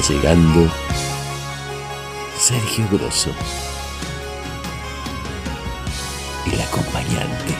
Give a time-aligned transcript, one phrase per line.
[0.00, 0.70] llegando
[2.38, 3.30] Sergio Grosso,
[6.52, 7.53] el acompañante.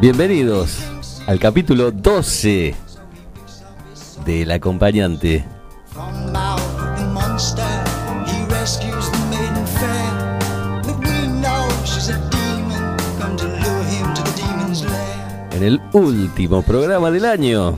[0.00, 0.78] Bienvenidos
[1.26, 2.72] al capítulo 12
[4.24, 5.44] del acompañante.
[15.50, 17.76] En el último programa del año.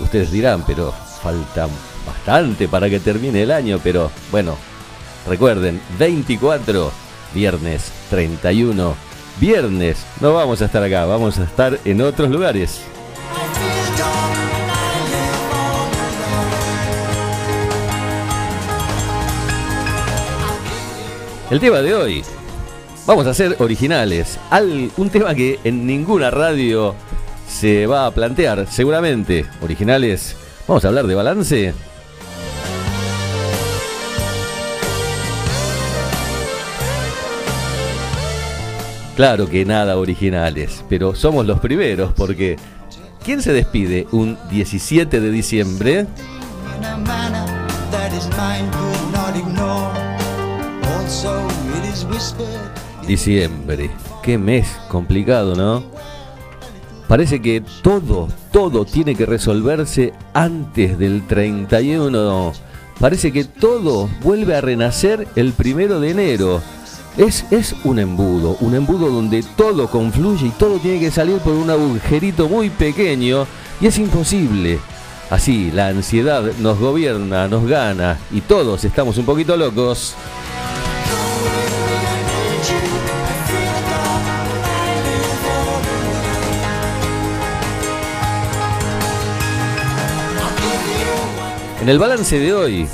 [0.00, 1.68] Ustedes dirán, pero falta
[2.06, 4.56] bastante para que termine el año, pero bueno,
[5.26, 6.92] Recuerden, 24,
[7.34, 8.94] viernes 31.
[9.40, 12.80] Viernes, no vamos a estar acá, vamos a estar en otros lugares.
[21.50, 22.22] El tema de hoy,
[23.06, 24.38] vamos a ser originales.
[24.96, 26.94] un tema que en ninguna radio
[27.48, 29.46] se va a plantear, seguramente.
[29.62, 31.74] Originales, vamos a hablar de balance.
[39.18, 42.56] Claro que nada originales, pero somos los primeros porque
[43.24, 46.06] ¿quién se despide un 17 de diciembre?
[53.08, 53.90] Diciembre,
[54.22, 55.82] qué mes complicado, ¿no?
[57.08, 62.52] Parece que todo, todo tiene que resolverse antes del 31.
[63.00, 66.62] Parece que todo vuelve a renacer el primero de enero.
[67.18, 71.52] Es, es un embudo, un embudo donde todo confluye y todo tiene que salir por
[71.52, 73.44] un agujerito muy pequeño
[73.80, 74.78] y es imposible.
[75.28, 80.14] Así, la ansiedad nos gobierna, nos gana y todos estamos un poquito locos.
[91.82, 92.88] En el balance de hoy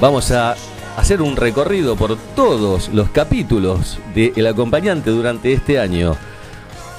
[0.00, 0.54] vamos a
[0.96, 6.16] hacer un recorrido por todos los capítulos de El Acompañante durante este año.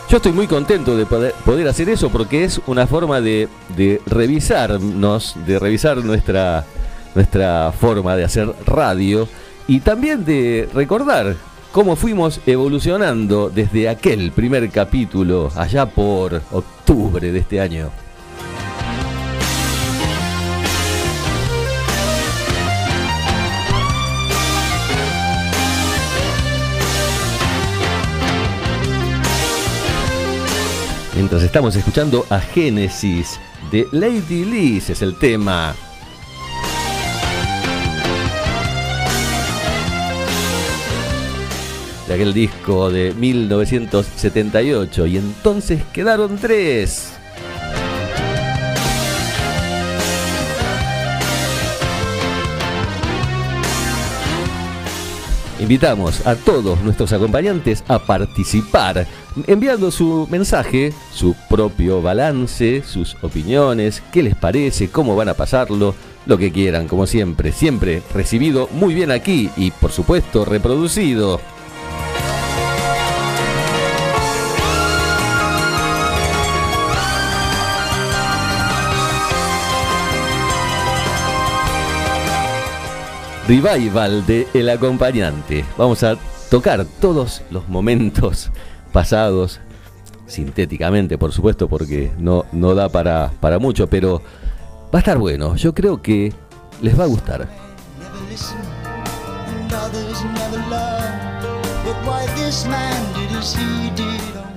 [0.09, 3.47] Yo estoy muy contento de poder, hacer eso porque es una forma de,
[3.77, 6.65] de, revisarnos, de revisar nuestra,
[7.15, 9.27] nuestra forma de hacer radio
[9.67, 11.35] y también de recordar
[11.71, 17.89] cómo fuimos evolucionando desde aquel primer capítulo allá por octubre de este año.
[31.21, 33.39] Mientras estamos escuchando a Génesis
[33.71, 35.75] de Lady Liz es el tema.
[42.07, 47.20] De aquel disco de 1978 y entonces quedaron tres.
[55.71, 59.07] Invitamos a todos nuestros acompañantes a participar,
[59.47, 65.95] enviando su mensaje, su propio balance, sus opiniones, qué les parece, cómo van a pasarlo,
[66.25, 71.39] lo que quieran, como siempre, siempre recibido muy bien aquí y por supuesto reproducido.
[83.47, 85.65] Revival de El acompañante.
[85.77, 86.17] Vamos a
[86.49, 88.51] tocar todos los momentos
[88.91, 89.59] pasados,
[90.27, 94.21] sintéticamente por supuesto, porque no, no da para, para mucho, pero
[94.93, 95.55] va a estar bueno.
[95.55, 96.33] Yo creo que
[96.81, 97.47] les va a gustar.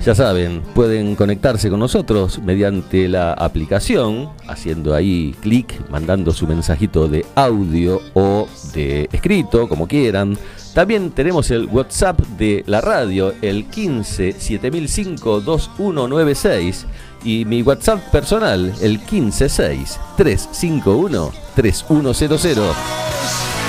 [0.05, 7.09] Ya saben, pueden conectarse con nosotros mediante la aplicación, haciendo ahí clic, mandando su mensajito
[7.09, 10.37] de audio o de escrito, como quieran.
[10.75, 16.85] También tenemos el WhatsApp de la radio, el 15 7005 2196
[17.25, 23.63] y mi WhatsApp personal, el 156 351 3100.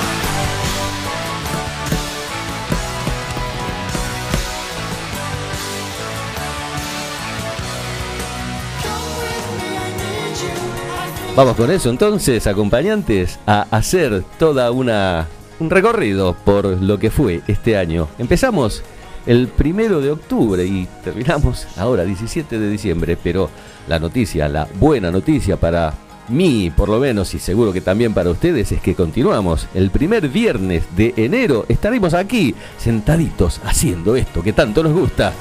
[11.36, 15.26] Vamos con eso entonces, acompañantes, a hacer toda una
[15.60, 18.08] un recorrido por lo que fue este año.
[18.18, 18.82] Empezamos
[19.26, 23.50] el primero de octubre y terminamos ahora 17 de diciembre, pero
[23.86, 25.92] la noticia, la buena noticia para
[26.28, 29.68] mí por lo menos y seguro que también para ustedes es que continuamos.
[29.74, 35.34] El primer viernes de enero estaremos aquí sentaditos haciendo esto que tanto nos gusta.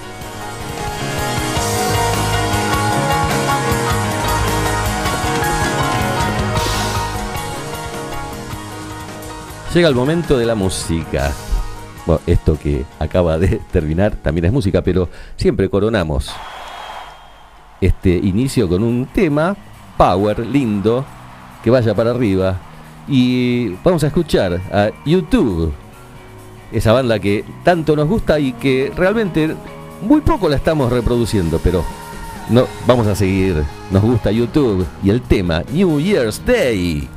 [9.76, 11.34] Llega el momento de la música.
[12.06, 16.32] Bueno, esto que acaba de terminar también es música, pero siempre coronamos
[17.82, 19.54] este inicio con un tema
[19.98, 21.04] power, lindo,
[21.62, 22.56] que vaya para arriba.
[23.10, 25.74] Y vamos a escuchar a YouTube,
[26.72, 29.58] esa banda que tanto nos gusta y que realmente
[30.02, 31.84] muy poco la estamos reproduciendo, pero
[32.50, 33.62] no, vamos a seguir.
[33.92, 37.10] Nos gusta YouTube y el tema New Year's Day.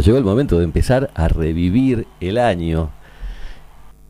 [0.00, 2.90] Llegó el momento de empezar a revivir el año.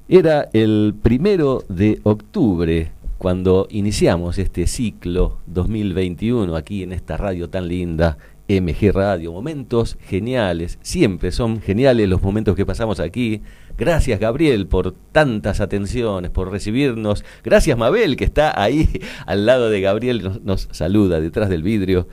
[0.08, 7.68] Era el primero de octubre cuando iniciamos este ciclo 2021 aquí en esta radio tan
[7.68, 9.32] linda, MG Radio.
[9.32, 13.42] Momentos geniales, siempre son geniales los momentos que pasamos aquí.
[13.78, 17.24] Gracias Gabriel por tantas atenciones, por recibirnos.
[17.44, 18.88] Gracias Mabel que está ahí
[19.26, 22.08] al lado de Gabriel, nos saluda detrás del vidrio.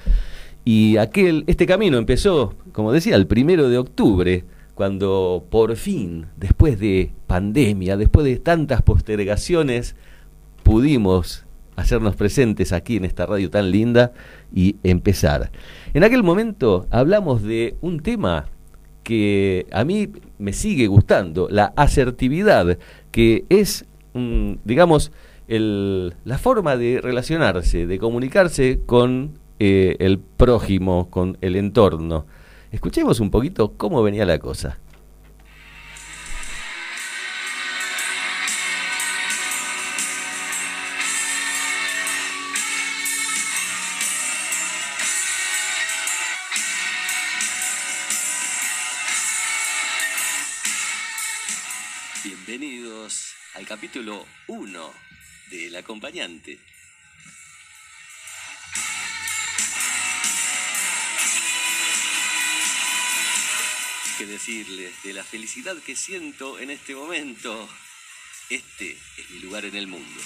[0.65, 6.79] Y aquel, este camino empezó, como decía, el primero de octubre, cuando por fin, después
[6.79, 9.95] de pandemia, después de tantas postergaciones,
[10.63, 14.13] pudimos hacernos presentes aquí en esta radio tan linda
[14.53, 15.51] y empezar.
[15.93, 18.45] En aquel momento hablamos de un tema
[19.03, 22.77] que a mí me sigue gustando, la asertividad,
[23.11, 23.85] que es,
[24.63, 25.11] digamos,
[25.47, 32.25] el, la forma de relacionarse, de comunicarse con eh, el prójimo, con el entorno.
[32.69, 34.77] Escuchemos un poquito cómo venía la cosa.
[52.25, 54.89] Bienvenidos al capítulo 1
[55.51, 56.59] del acompañante.
[64.17, 67.69] Que decirles de la felicidad que siento en este momento.
[68.49, 70.21] Este es mi lugar en el mundo.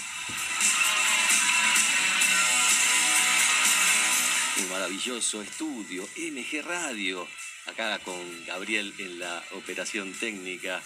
[4.57, 7.27] Un maravilloso estudio, MG Radio,
[7.67, 10.81] acá con Gabriel en la operación técnica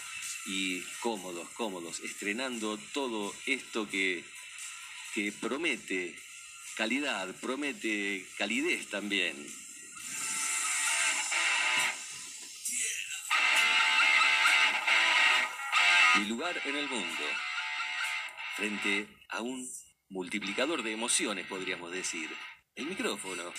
[0.46, 4.24] y cómodos, cómodos, estrenando todo esto que,
[5.14, 6.16] que promete
[6.76, 9.36] calidad, promete calidez también.
[16.22, 17.24] Mi lugar en el mundo,
[18.56, 19.68] frente a un
[20.10, 22.30] multiplicador de emociones, podríamos decir,
[22.76, 23.52] el micrófono.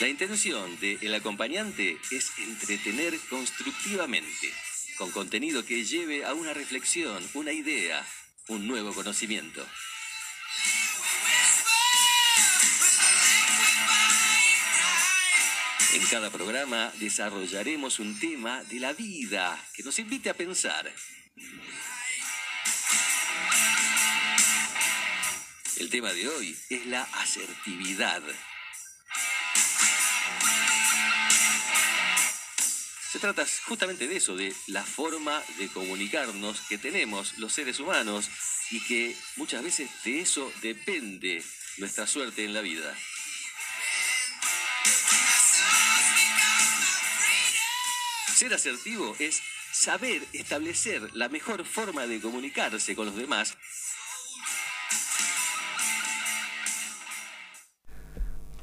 [0.00, 4.54] La intención del acompañante es entretener constructivamente,
[4.96, 8.06] con contenido que lleve a una reflexión, una idea,
[8.48, 9.66] un nuevo conocimiento.
[15.98, 20.88] En cada programa desarrollaremos un tema de la vida que nos invite a pensar.
[25.76, 28.22] El tema de hoy es la asertividad.
[33.10, 38.30] Se trata justamente de eso, de la forma de comunicarnos que tenemos los seres humanos
[38.70, 41.42] y que muchas veces de eso depende
[41.78, 42.96] nuestra suerte en la vida.
[48.38, 49.42] Ser asertivo es
[49.72, 53.58] saber establecer la mejor forma de comunicarse con los demás.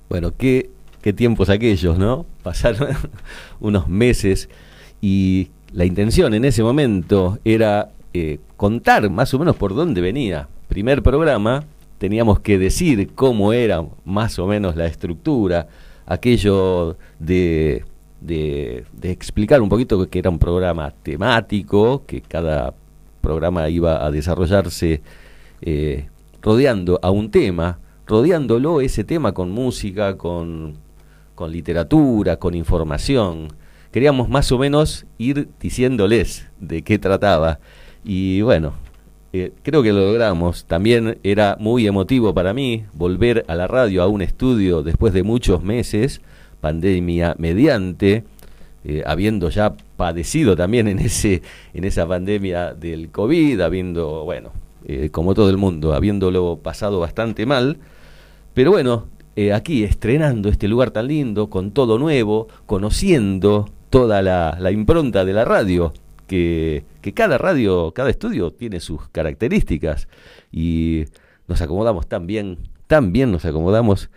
[0.08, 0.70] Bueno, qué,
[1.02, 2.26] qué tiempos aquellos, ¿no?
[2.42, 2.96] Pasaron
[3.60, 4.48] unos meses
[5.02, 10.48] y la intención en ese momento era eh, contar más o menos por dónde venía.
[10.70, 11.66] Primer programa,
[11.98, 15.68] teníamos que decir cómo era más o menos la estructura,
[16.06, 17.84] aquello de
[18.22, 22.74] de, explicar un poquito que era un programa temático, que cada
[23.22, 25.02] programa iba a desarrollarse
[25.62, 26.08] eh,
[26.42, 30.76] rodeando a un tema, rodeándolo ese tema con música, con,
[31.34, 33.48] con literatura, con información.
[33.92, 37.60] Queríamos más o menos ir diciéndoles de qué trataba.
[38.04, 38.74] Y bueno,
[39.34, 40.66] eh, creo que lo logramos.
[40.66, 45.24] También era muy emotivo para mí volver a la radio, a un estudio después de
[45.24, 46.22] muchos meses
[46.66, 48.24] pandemia mediante,
[48.84, 51.44] eh, habiendo ya padecido también en, ese,
[51.76, 54.50] en esa pandemia del COVID, habiendo, bueno,
[54.88, 57.78] eh, como todo el mundo, habiéndolo pasado bastante mal,
[58.56, 59.06] pero bueno,
[59.36, 65.24] eh, aquí estrenando este lugar tan lindo, con todo nuevo, conociendo toda la, la impronta
[65.24, 65.94] de la radio,
[66.26, 70.08] que, que cada radio, cada estudio tiene sus características
[70.52, 71.06] y
[71.48, 72.58] nos acomodamos tan bien,
[72.88, 74.10] tan bien nos acomodamos.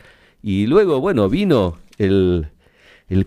[0.43, 2.51] Y luego, bueno, vino el,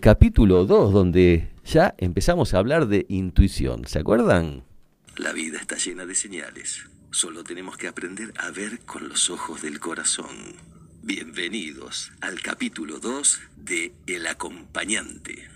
[0.00, 3.86] capítulo 2, donde ya empezamos a hablar de intuición.
[3.86, 4.64] ¿Se acuerdan?
[5.16, 6.86] La vida está llena de señales.
[7.10, 10.56] Solo tenemos que aprender a ver con los ojos del corazón.
[11.02, 15.48] Bienvenidos al capítulo 2 de El acompañante.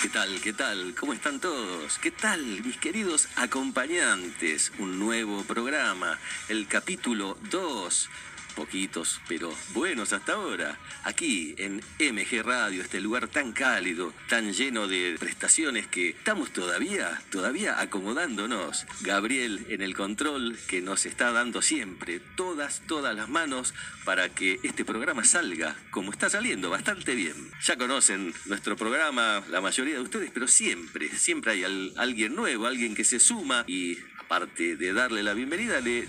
[0.00, 0.40] ¿Qué tal?
[0.40, 0.94] ¿Qué tal?
[0.98, 1.98] ¿Cómo están todos?
[1.98, 4.72] ¿Qué tal, mis queridos acompañantes?
[4.78, 8.08] Un nuevo programa, el capítulo 2
[8.50, 14.88] poquitos, pero buenos hasta ahora, aquí en MG Radio, este lugar tan cálido, tan lleno
[14.88, 18.86] de prestaciones que estamos todavía, todavía acomodándonos.
[19.02, 24.60] Gabriel en el control que nos está dando siempre todas, todas las manos para que
[24.62, 27.34] este programa salga como está saliendo, bastante bien.
[27.62, 32.94] Ya conocen nuestro programa, la mayoría de ustedes, pero siempre, siempre hay alguien nuevo, alguien
[32.94, 33.98] que se suma y
[34.30, 36.06] aparte de darle la bienvenida, le,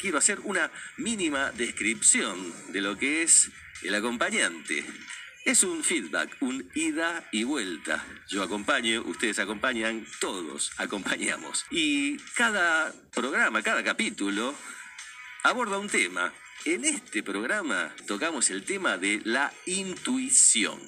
[0.00, 3.48] quiero hacer una mínima descripción de lo que es
[3.84, 4.84] el acompañante.
[5.44, 8.04] Es un feedback, un ida y vuelta.
[8.28, 11.64] Yo acompaño, ustedes acompañan, todos acompañamos.
[11.70, 14.52] Y cada programa, cada capítulo
[15.44, 16.34] aborda un tema.
[16.64, 20.80] En este programa tocamos el tema de la intuición.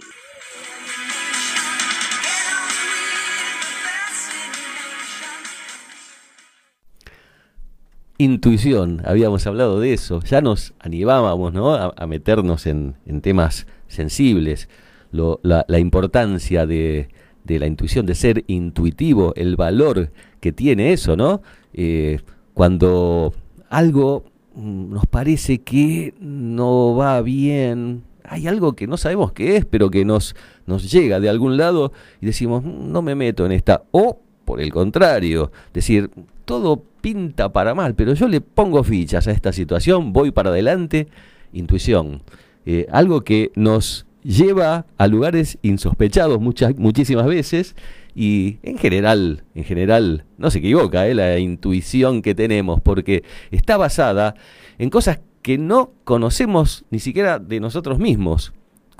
[8.22, 11.74] Intuición, habíamos hablado de eso, ya nos animábamos ¿no?
[11.74, 14.68] a, meternos en, temas sensibles,
[15.12, 17.08] la, importancia de,
[17.46, 21.42] la intuición, de ser intuitivo, el valor que tiene eso, ¿no?
[21.74, 22.20] Eh,
[22.54, 23.32] cuando
[23.68, 29.64] algo mm, nos parece que no va bien, hay algo que no sabemos qué es,
[29.64, 30.34] pero que nos,
[30.66, 34.60] nos llega de algún lado y decimos, mm, no me meto en esta, o por
[34.60, 36.10] el contrario, decir,
[36.52, 41.08] todo pinta para mal, pero yo le pongo fichas a esta situación, voy para adelante,
[41.54, 42.20] intuición.
[42.66, 47.74] Eh, algo que nos lleva a lugares insospechados muchas, muchísimas veces
[48.14, 53.78] y en general, en general, no se equivoca eh, la intuición que tenemos, porque está
[53.78, 54.34] basada
[54.76, 58.52] en cosas que no conocemos ni siquiera de nosotros mismos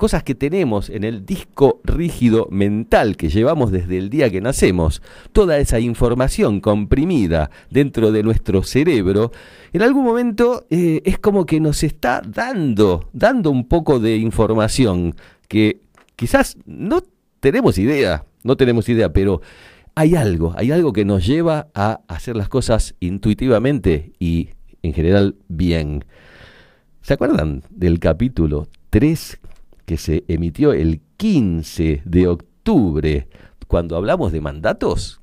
[0.03, 5.01] cosas que tenemos en el disco rígido mental que llevamos desde el día que nacemos,
[5.31, 9.31] toda esa información comprimida dentro de nuestro cerebro,
[9.71, 15.15] en algún momento eh, es como que nos está dando, dando un poco de información
[15.47, 15.79] que
[16.17, 17.01] quizás no
[17.39, 19.39] tenemos idea, no tenemos idea, pero
[19.95, 24.49] hay algo, hay algo que nos lleva a hacer las cosas intuitivamente y
[24.81, 26.03] en general bien.
[27.03, 29.39] ¿Se acuerdan del capítulo 3
[29.85, 33.27] que se emitió el 15 de octubre,
[33.67, 35.19] cuando hablamos de mandatos?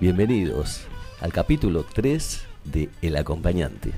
[0.00, 0.82] Bienvenidos
[1.22, 3.92] al capítulo 3 de El acompañante.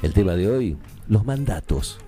[0.00, 0.76] El tema de hoy,
[1.08, 1.98] los mandatos.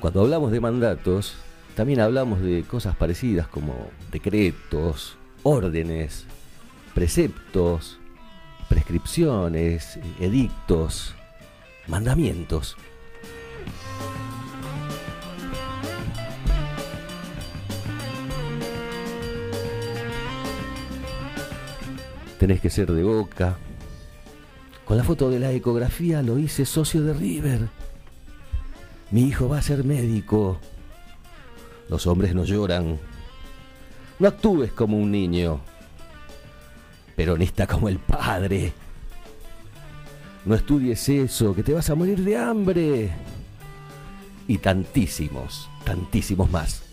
[0.00, 1.36] Cuando hablamos de mandatos,
[1.76, 6.24] también hablamos de cosas parecidas como decretos, órdenes,
[6.92, 8.00] preceptos,
[8.68, 11.14] prescripciones, edictos,
[11.86, 12.76] mandamientos.
[22.38, 23.56] Tenés que ser de boca.
[24.84, 27.68] Con la foto de la ecografía lo hice socio de River.
[29.10, 30.58] Mi hijo va a ser médico.
[31.88, 32.98] Los hombres no lloran.
[34.18, 35.60] No actúes como un niño.
[37.16, 38.72] Peronista como el padre.
[40.44, 43.10] No estudies eso, que te vas a morir de hambre.
[44.46, 46.87] Y tantísimos, tantísimos más.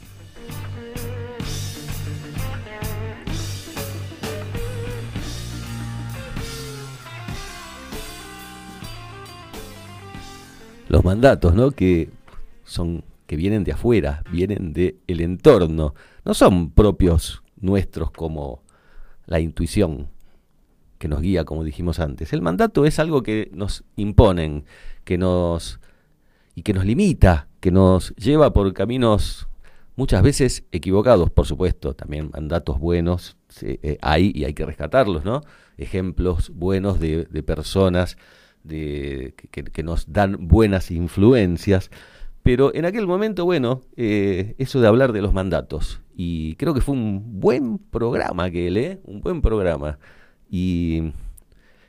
[10.96, 11.72] Los mandatos, ¿no?
[11.72, 12.10] Que
[12.64, 18.64] son que vienen de afuera, vienen del el entorno, no son propios nuestros como
[19.26, 20.08] la intuición
[20.98, 22.32] que nos guía, como dijimos antes.
[22.32, 24.64] El mandato es algo que nos imponen,
[25.04, 25.82] que nos
[26.56, 29.50] y que nos limita, que nos lleva por caminos
[29.98, 35.42] muchas veces equivocados, por supuesto, también mandatos buenos eh, hay y hay que rescatarlos, ¿no?
[35.78, 38.16] Ejemplos buenos de, de personas
[38.66, 41.92] de, que, nos dan buenas influencias.
[42.44, 46.02] Pero en aquel momento, bueno, eh, eso de hablar de los mandatos.
[46.16, 49.00] Y creo que fue un buen programa que ¿eh?
[49.04, 49.98] un buen programa.
[50.50, 51.12] Y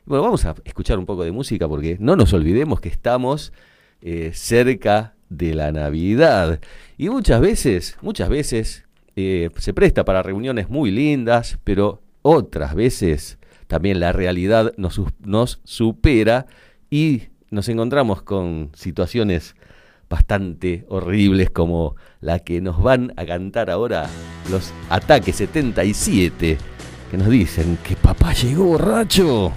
[0.06, 3.52] bueno, vamos a escuchar un poco de música porque no nos olvidemos que estamos
[4.00, 6.60] eh, cerca de la Navidad.
[6.96, 8.84] Y muchas veces, muchas veces
[9.14, 16.46] se presta para reuniones muy lindas, pero otras veces también la realidad nos, nos supera
[16.90, 19.54] y nos encontramos con situaciones
[20.08, 24.08] bastante horribles como la que nos van a cantar ahora
[24.50, 26.58] los ataques 77,
[27.10, 29.52] que nos dicen que papá llegó borracho.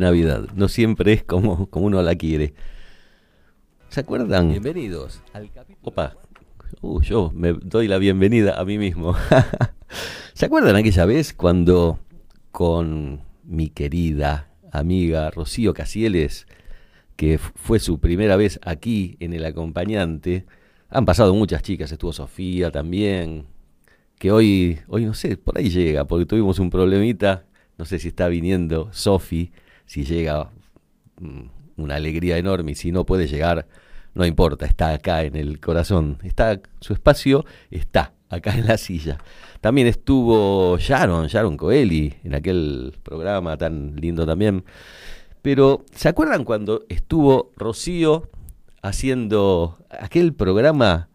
[0.00, 2.54] No siempre es como, como uno la quiere.
[3.88, 4.50] ¿Se acuerdan?
[4.50, 5.88] Bienvenidos al capítulo.
[5.88, 6.16] Opa,
[6.80, 9.14] uh, yo me doy la bienvenida a mí mismo.
[10.34, 12.00] ¿Se acuerdan aquella vez cuando
[12.50, 16.48] con mi querida amiga Rocío Casieles,
[17.14, 20.44] que fue su primera vez aquí en el acompañante,
[20.88, 23.46] han pasado muchas chicas, estuvo Sofía también,
[24.18, 27.44] que hoy, hoy no sé, por ahí llega, porque tuvimos un problemita
[27.76, 29.52] no sé si está viniendo Sofi,
[29.86, 30.50] si llega
[31.20, 31.42] mm,
[31.76, 33.66] una alegría enorme y si no puede llegar,
[34.14, 36.18] no importa, está acá en el corazón.
[36.22, 39.18] Está su espacio está acá en la silla.
[39.60, 44.64] También estuvo Sharon, Sharon Coeli, en aquel programa tan lindo también.
[45.42, 48.30] Pero, ¿se acuerdan cuando estuvo Rocío
[48.82, 51.08] haciendo aquel programa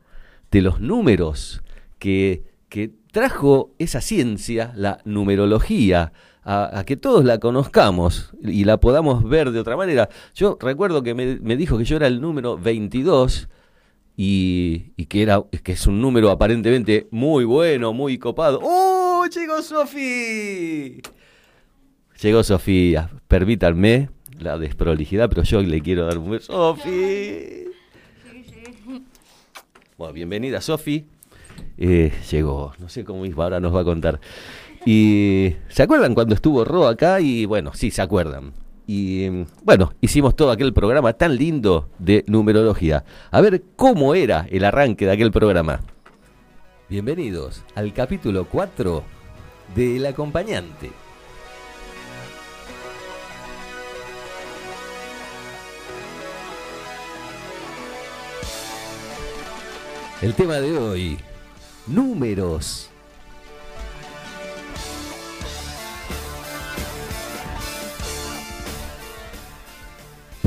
[0.51, 1.62] de los números
[1.99, 6.12] que, que trajo esa ciencia, la numerología,
[6.51, 10.09] a, que todos la conozcamos y la podamos ver de otra manera.
[10.33, 13.47] Yo recuerdo que me, dijo que yo era el número 22
[14.17, 18.59] y, y, que, era, que es un número aparentemente muy bueno, muy copado.
[18.63, 21.01] ¡Oh, llegó Sofía!
[22.19, 24.09] Llegó Sofía, permítanme
[24.39, 26.51] la desprolijidad, pero yo le quiero dar un beso.
[26.51, 27.65] ¡Sofi!
[29.97, 31.05] Bueno, bienvenida, Sofi.
[31.77, 34.19] Eh, llegó, no sé cómo ahora nos va a contar.
[34.85, 37.19] Y ¿se acuerdan cuando estuvo Ro acá?
[37.19, 38.53] Y bueno, sí, se acuerdan.
[38.87, 43.03] Y bueno, hicimos todo aquel programa tan lindo de numerología.
[43.29, 45.81] A ver cómo era el arranque de aquel programa.
[46.89, 49.03] Bienvenidos al capítulo 4
[49.75, 50.89] de El acompañante.
[60.21, 61.17] El tema de hoy,
[61.87, 62.89] números.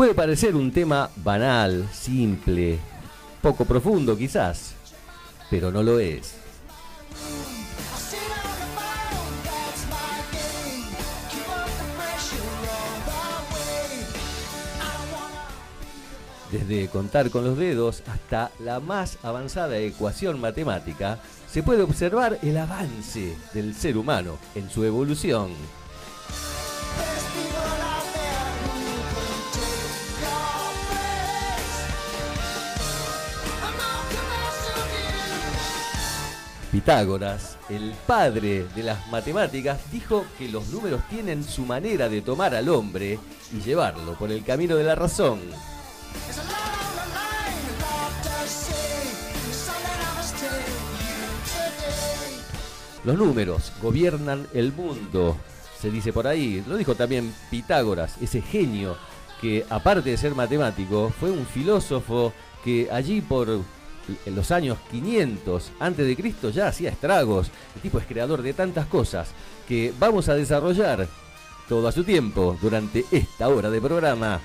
[0.03, 2.81] Puede parecer un tema banal, simple,
[3.41, 4.75] poco profundo quizás,
[5.49, 6.35] pero no lo es.
[16.51, 22.59] Desde contar con los dedos hasta la más avanzada ecuación matemática, se puede observar el
[22.59, 25.53] avance del ser humano en su evolución.
[36.73, 42.55] Pitágoras, el padre de las matemáticas, dijo que los números tienen su manera de tomar
[42.55, 43.19] al hombre
[43.53, 45.39] y llevarlo por el camino de la razón.
[53.05, 55.37] Los números gobiernan el mundo,
[55.79, 56.65] se dice por ahí.
[56.67, 58.97] Lo dijo también Pitágoras, ese genio
[59.43, 62.33] que aparte de ser matemático, fue un filósofo
[62.65, 63.61] que allí por
[64.27, 67.51] en los años 500 antes de Cristo ya hacía estragos.
[67.75, 69.29] El tipo es creador de tantas cosas
[69.69, 71.09] que vamos a desarrollar
[71.69, 74.41] todo a su tiempo durante esta hora de programa.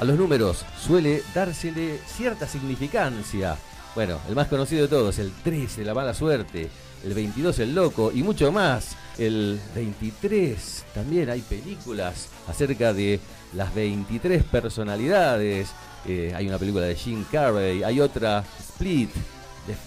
[0.00, 3.58] A los números suele dársele cierta significancia.
[3.94, 6.70] Bueno, el más conocido de todos, el 13, la mala suerte,
[7.04, 8.96] el 22, el loco y mucho más.
[9.18, 13.20] El 23 también hay películas acerca de
[13.54, 15.70] las 23 personalidades.
[16.06, 19.10] Eh, hay una película de Jim Carrey, hay otra Split,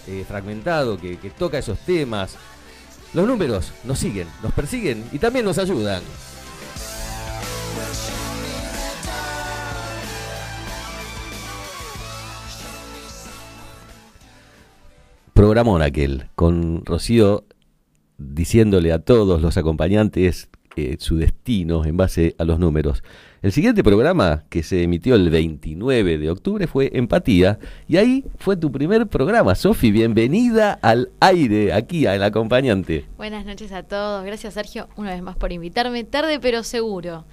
[0.06, 2.36] eh, fragmentado, que, que toca esos temas.
[3.12, 6.02] Los números nos siguen, nos persiguen y también nos ayudan.
[15.32, 17.44] Programón aquel, con Rocío
[18.18, 23.04] diciéndole a todos los acompañantes eh, su destino en base a los números.
[23.42, 28.56] El siguiente programa que se emitió el 29 de octubre fue Empatía y ahí fue
[28.56, 29.54] tu primer programa.
[29.54, 33.04] Sofi, bienvenida al aire aquí al acompañante.
[33.16, 34.24] Buenas noches a todos.
[34.24, 36.02] Gracias Sergio una vez más por invitarme.
[36.02, 37.26] Tarde pero seguro.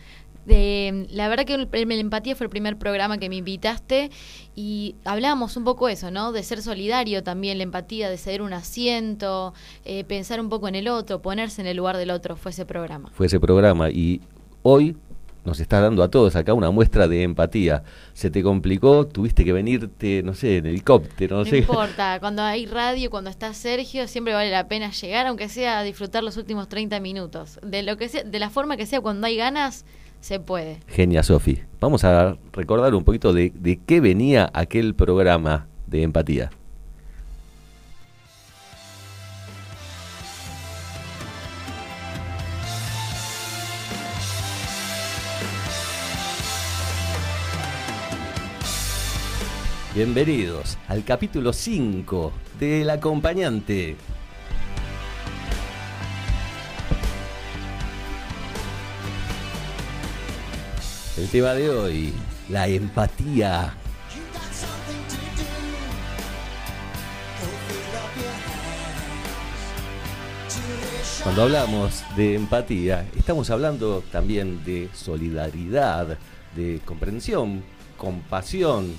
[0.46, 4.10] De, la verdad que el, el, Empatía fue el primer programa que me invitaste
[4.56, 6.32] y hablábamos un poco eso, ¿no?
[6.32, 9.54] De ser solidario también, la empatía, de ceder un asiento,
[9.86, 12.66] eh, pensar un poco en el otro, ponerse en el lugar del otro, fue ese
[12.66, 13.12] programa.
[13.14, 14.22] Fue ese programa y
[14.64, 14.98] hoy
[15.44, 17.84] nos está dando a todos acá una muestra de empatía.
[18.14, 19.08] ¿Se te complicó?
[19.08, 21.38] ¿Tuviste que venirte, no sé, en helicóptero?
[21.38, 21.60] No, no sé.
[21.60, 25.84] importa, cuando hay radio, cuando está Sergio, siempre vale la pena llegar, aunque sea a
[25.84, 27.60] disfrutar los últimos 30 minutos.
[27.64, 29.86] De, lo que sea, de la forma que sea, cuando hay ganas,
[30.22, 30.80] se puede.
[30.88, 31.64] Genia, Sofi.
[31.80, 36.52] Vamos a recordar un poquito de, de qué venía aquel programa de empatía.
[49.94, 53.98] Bienvenidos al capítulo 5 del acompañante.
[61.22, 62.14] El tema de hoy,
[62.50, 63.76] la empatía.
[71.22, 76.18] Cuando hablamos de empatía, estamos hablando también de solidaridad,
[76.56, 77.64] de comprensión,
[77.98, 78.92] compasión,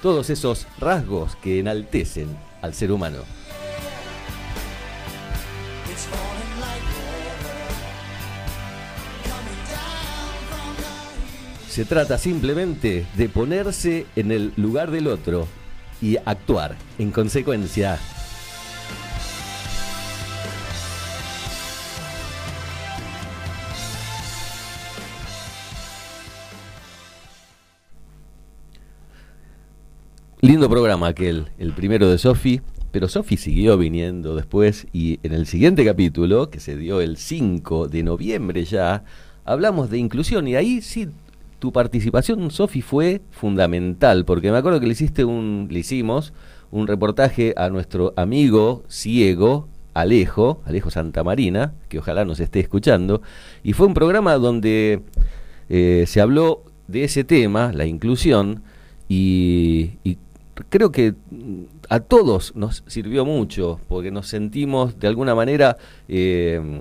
[0.00, 3.18] todos esos rasgos que enaltecen al ser humano.
[11.76, 15.46] Se trata simplemente de ponerse en el lugar del otro
[16.00, 17.98] y actuar en consecuencia.
[30.40, 35.46] Lindo programa aquel, el primero de Sofi, pero Sofi siguió viniendo después y en el
[35.46, 39.04] siguiente capítulo, que se dio el 5 de noviembre ya,
[39.44, 41.10] hablamos de inclusión y ahí sí
[41.58, 46.32] tu participación, Sofi, fue fundamental, porque me acuerdo que le hiciste un, le hicimos
[46.70, 53.22] un reportaje a nuestro amigo ciego, Alejo, Alejo Santa Marina, que ojalá nos esté escuchando,
[53.62, 55.02] y fue un programa donde
[55.68, 58.62] eh, se habló de ese tema, la inclusión,
[59.08, 59.92] y,
[60.68, 61.14] creo que
[61.88, 65.76] a todos nos sirvió mucho, porque nos sentimos de alguna manera
[66.08, 66.80] eh,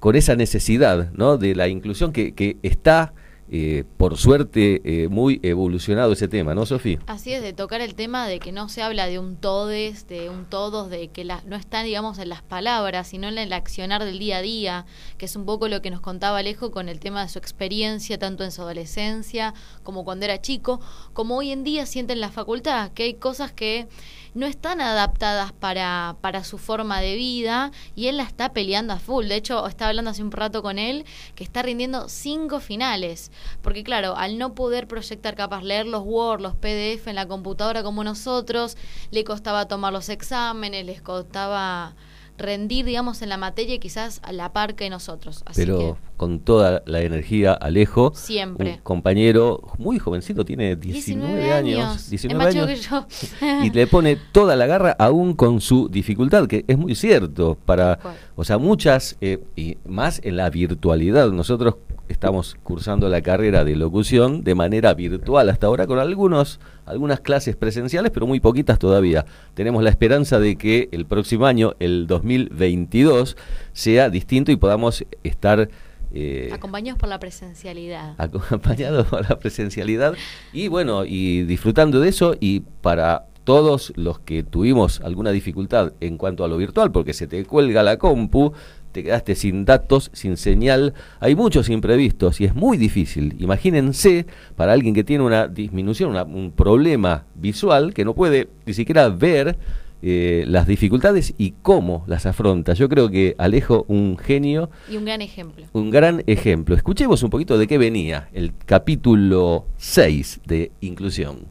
[0.00, 1.38] con esa necesidad ¿no?
[1.38, 3.12] de la inclusión que está
[3.54, 7.00] eh, por suerte, eh, muy evolucionado ese tema, ¿no, Sofía?
[7.06, 10.30] Así es, de tocar el tema de que no se habla de un todes, de
[10.30, 14.06] un todos, de que la, no está, digamos, en las palabras, sino en el accionar
[14.06, 14.86] del día a día,
[15.18, 18.18] que es un poco lo que nos contaba Alejo con el tema de su experiencia,
[18.18, 20.80] tanto en su adolescencia como cuando era chico,
[21.12, 23.86] como hoy en día siente en la facultad, que hay cosas que
[24.34, 28.98] no están adaptadas para, para su forma de vida y él la está peleando a
[28.98, 29.26] full.
[29.26, 33.30] De hecho, estaba hablando hace un rato con él que está rindiendo cinco finales.
[33.60, 37.82] Porque claro, al no poder proyectar capaz leer los Word, los PDF en la computadora
[37.82, 38.76] como nosotros,
[39.10, 41.94] le costaba tomar los exámenes, les costaba
[42.38, 45.44] rendir, digamos, en la materia quizás a la par que nosotros.
[45.54, 48.74] Pero con toda la energía, Alejo, siempre.
[48.74, 53.06] un compañero muy jovencito, tiene 19, años, 19 años, que yo.
[53.64, 57.98] y le pone toda la garra aún con su dificultad, que es muy cierto, para,
[58.36, 61.74] o sea, muchas, eh, y más en la virtualidad, nosotros
[62.06, 67.56] estamos cursando la carrera de locución de manera virtual hasta ahora con algunos algunas clases
[67.56, 69.24] presenciales, pero muy poquitas todavía.
[69.54, 73.36] Tenemos la esperanza de que el próximo año, el 2022,
[73.72, 75.68] sea distinto y podamos estar
[76.14, 78.14] eh, acompañados por la presencialidad.
[78.18, 80.14] Acompañados por la presencialidad
[80.52, 86.16] y bueno, y disfrutando de eso y para todos los que tuvimos alguna dificultad en
[86.16, 88.52] cuanto a lo virtual, porque se te cuelga la compu,
[88.92, 93.34] te quedaste sin datos, sin señal, hay muchos imprevistos y es muy difícil.
[93.38, 99.08] Imagínense para alguien que tiene una disminución, un problema visual, que no puede ni siquiera
[99.08, 99.56] ver
[100.04, 102.74] eh, las dificultades y cómo las afronta.
[102.74, 104.68] Yo creo que Alejo, un genio.
[104.90, 105.66] Y un gran ejemplo.
[105.72, 106.74] Un gran ejemplo.
[106.74, 111.46] Escuchemos un poquito de qué venía el capítulo 6 de Inclusión.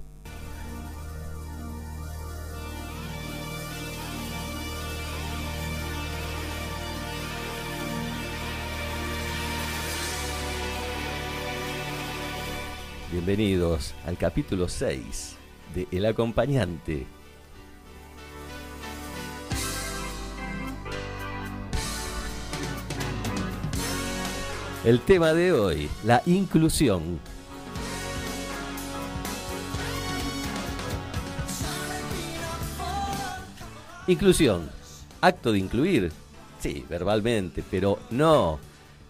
[13.14, 15.38] Bienvenidos al capítulo 6
[15.74, 17.06] de El acompañante.
[24.84, 27.20] El tema de hoy, la inclusión.
[34.08, 34.72] Inclusión,
[35.22, 36.12] acto de incluir,
[36.60, 38.58] sí, verbalmente, pero no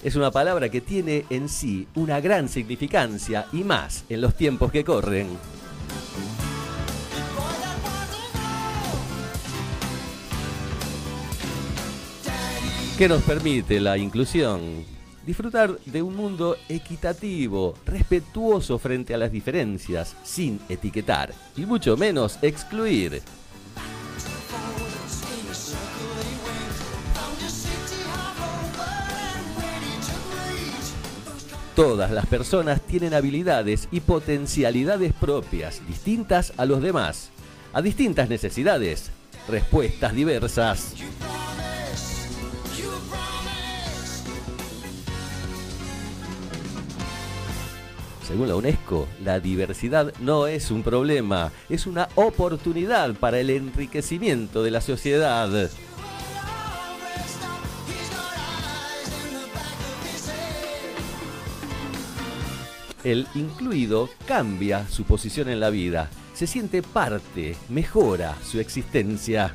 [0.04, 4.74] es una palabra que tiene en sí una gran significancia y más en los tiempos
[4.74, 5.30] que corren.
[12.98, 15.01] ¿Qué nos permite la inclusión?
[15.26, 22.40] Disfrutar de un mundo equitativo, respetuoso frente a las diferencias, sin etiquetar y mucho menos
[22.42, 23.22] excluir.
[31.76, 37.30] Todas las personas tienen habilidades y potencialidades propias, distintas a los demás,
[37.74, 39.12] a distintas necesidades,
[39.48, 40.96] respuestas diversas.
[48.32, 54.64] Según la UNESCO, la diversidad no es un problema, es una oportunidad para el enriquecimiento
[54.64, 55.70] de la sociedad.
[63.04, 69.54] El incluido cambia su posición en la vida, se siente parte, mejora su existencia.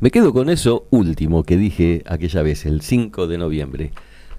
[0.00, 3.90] Me quedo con eso último que dije aquella vez, el 5 de noviembre.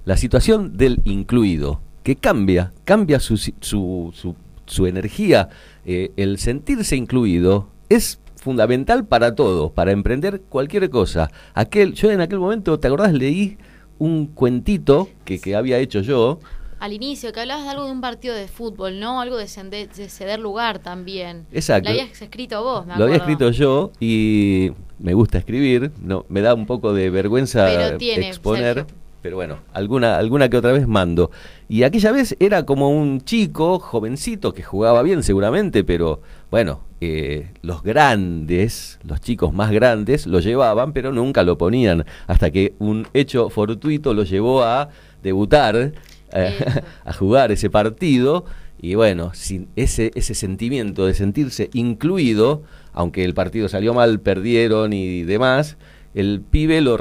[0.06, 5.50] La situación del incluido, que cambia, cambia su, su, energía,
[5.86, 11.30] eh, el sentirse incluido, es fundamental para todo, para emprender cualquier cosa.
[11.54, 13.12] Aquel, yo en aquel momento, ¿te acordás?
[13.12, 13.58] Leí
[13.98, 16.40] un cuentito que había hecho yo.
[16.80, 19.22] Al inicio, que hablabas de algo de un partido de fútbol, ¿no?
[19.22, 21.46] Algo de, ceder lugar también.
[21.52, 21.90] Exacto.
[21.90, 26.42] Lo habías escrito vos, me Lo había escrito yo y me gusta escribir, no, me
[26.42, 28.86] da un poco de vergüenza exponer
[29.22, 31.32] pero bueno, alguna, alguna que otra vez mando.
[31.68, 37.52] Y aquella vez era como un chico, jovencito, que jugaba bien seguramente, pero bueno, eh,
[37.62, 43.08] los grandes, los chicos más grandes, lo llevaban, pero nunca lo ponían, hasta que un
[43.14, 44.90] hecho fortuito lo llevó a
[45.22, 45.94] debutar,
[46.34, 48.46] eh, a jugar ese partido.
[48.82, 52.64] Y bueno, sin ese, ese sentimiento de sentirse incluido,
[52.94, 55.78] aunque el partido salió mal, perdieron y demás,
[56.14, 56.98] el pibe lo,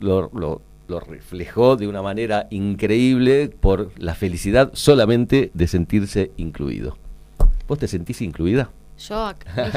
[0.00, 6.98] lo lo reflejó de una manera increíble por la felicidad solamente de sentirse incluido.
[7.68, 8.70] ¿Vos te sentís incluida?
[8.98, 9.32] Yo,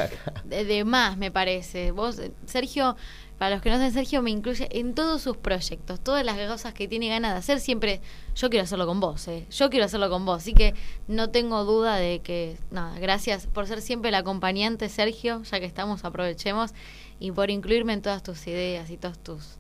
[0.46, 1.92] de, más me parece.
[1.92, 2.98] Vos, Sergio,
[3.44, 6.74] para los que no saben, Sergio me incluye en todos sus proyectos, todas las cosas
[6.74, 8.00] que tiene ganas de hacer, siempre
[8.36, 9.46] yo quiero hacerlo con vos, ¿eh?
[9.52, 10.74] yo quiero hacerlo con vos, así que
[11.10, 15.66] no tengo duda de que, nada, gracias por ser siempre el acompañante, Sergio, ya que
[15.66, 16.72] estamos, aprovechemos,
[17.20, 19.58] y por incluirme en todas tus ideas y todos tus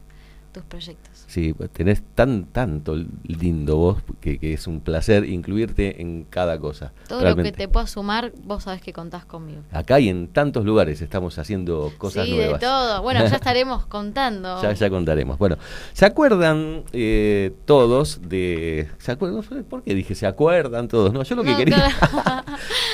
[0.53, 1.12] tus proyectos.
[1.33, 6.91] Sí, tenés tan tanto lindo vos que, es un placer incluirte en cada cosa.
[7.07, 9.63] Todo lo que te pueda sumar, vos sabés que contás conmigo.
[9.71, 12.59] Acá y en tantos lugares estamos haciendo cosas sí, nuevas.
[12.59, 13.01] de todo.
[13.01, 14.61] Bueno, ya estaremos contando.
[14.61, 15.39] ya, ya contaremos.
[15.39, 15.57] Bueno,
[15.93, 18.89] ¿se acuerdan eh, todos de...
[18.99, 19.63] ¿Se acuerdan?
[19.63, 21.13] ¿Por qué dije se acuerdan todos?
[21.13, 21.77] No, yo lo que quería...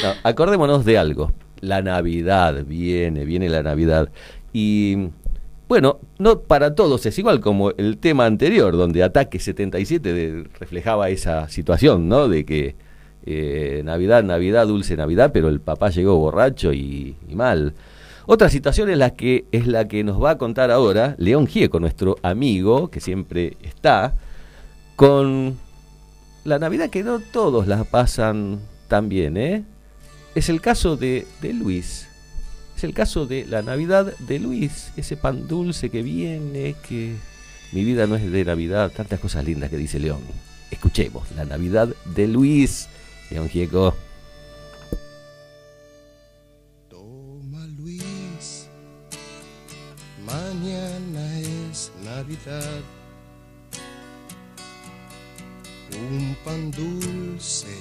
[0.02, 1.34] no, acordémonos de algo.
[1.60, 4.08] La Navidad viene, viene la Navidad.
[4.54, 5.10] Y
[5.70, 11.48] bueno, no para todos es igual como el tema anterior, donde Ataque 77 reflejaba esa
[11.48, 12.28] situación, ¿no?
[12.28, 12.76] De que
[13.24, 17.76] eh, Navidad, Navidad, dulce Navidad, pero el papá llegó borracho y, mal.
[18.26, 21.80] Otra situación es la que es la que nos va a contar ahora León Gieco,
[21.80, 24.16] nuestro amigo que siempre está,
[24.96, 25.56] con
[26.46, 29.64] la Navidad que no todos la pasan tan bien, ¿eh?
[30.34, 32.10] Es el caso de, de Luis.
[32.80, 37.14] Es el caso de la Navidad de Luis, ese pan dulce que viene, que
[37.74, 40.22] mi vida no es de Navidad, tantas cosas lindas que dice León.
[40.72, 42.88] Escuchemos, la Navidad de Luis,
[43.32, 43.94] León Gieco.
[46.88, 48.70] Toma Luis,
[50.26, 52.80] mañana es Navidad.
[56.02, 57.76] Un pan dulce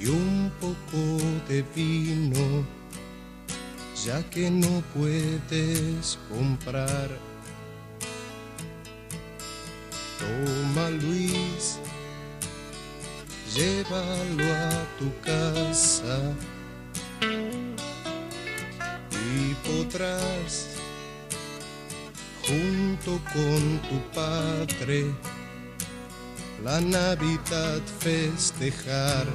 [0.00, 1.18] y un poco
[1.50, 2.81] de vino
[4.04, 7.08] ya que no puedes comprar.
[10.18, 11.78] Toma Luis,
[13.54, 16.18] llévalo a tu casa
[19.10, 20.68] y podrás
[22.46, 25.12] junto con tu padre
[26.64, 29.26] la Navidad festejar.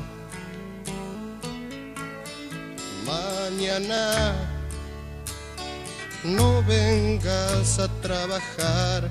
[3.06, 4.57] Mañana
[6.36, 9.10] no vengas a trabajar,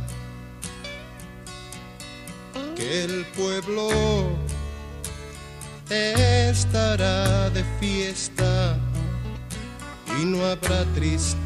[2.74, 3.88] que el pueblo
[5.88, 8.76] estará de fiesta
[10.20, 11.36] y no habrá tristezas.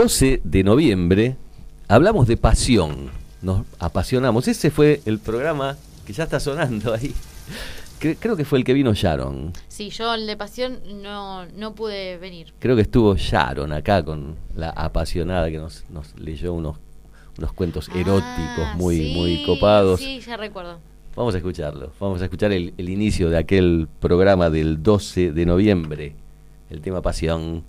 [0.00, 1.36] 12 de noviembre
[1.88, 3.10] hablamos de pasión,
[3.42, 4.46] nos apasionamos.
[4.46, 5.76] Ese fue el programa
[6.06, 7.12] que ya está sonando ahí.
[7.98, 9.52] Creo que fue el que vino Sharon.
[9.66, 12.54] Sí, yo el de pasión no, no pude venir.
[12.60, 16.76] Creo que estuvo Sharon acá con la apasionada que nos, nos leyó unos,
[17.36, 19.98] unos cuentos ah, eróticos muy, muy copados.
[19.98, 20.78] Sí, ya recuerdo.
[21.16, 21.90] Vamos a escucharlo.
[21.98, 26.14] Vamos a escuchar el, el inicio de aquel programa del 12 de noviembre.
[26.70, 27.64] El tema pasión.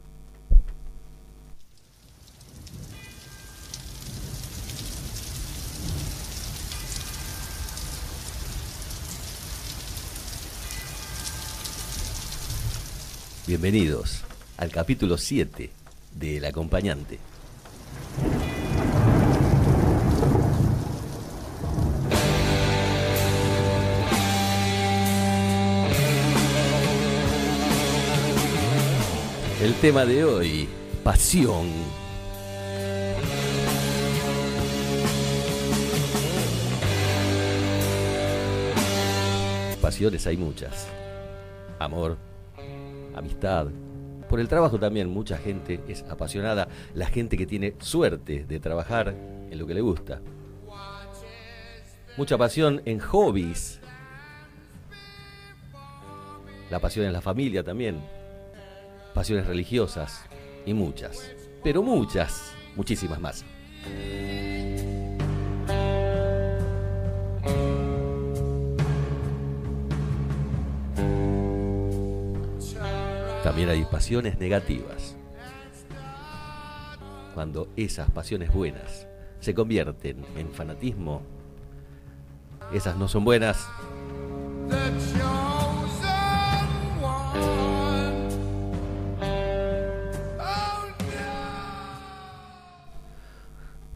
[13.50, 14.22] Bienvenidos
[14.58, 15.72] al capítulo 7
[16.14, 17.18] de El acompañante.
[29.64, 30.70] El tema de hoy,
[31.04, 31.72] pasión.
[39.82, 40.86] Pasiones hay muchas.
[41.80, 42.28] Amor,
[43.20, 43.67] amistad,
[44.30, 45.09] por el trabajo también.
[45.09, 49.09] Mucha gente es apasionada, la gente que tiene suerte de trabajar
[49.49, 50.22] en lo que le gusta.
[52.17, 53.80] Mucha pasión en hobbies.
[56.70, 58.01] La pasión en la familia también.
[59.13, 60.26] Pasiones religiosas
[60.65, 61.34] y muchas.
[61.63, 63.45] Pero muchas, muchísimas más.
[73.60, 75.18] También hay pasiones negativas.
[77.34, 79.05] Cuando esas pasiones buenas
[79.41, 81.24] se convierten en fanatismo,
[82.74, 83.68] esas no son buenas.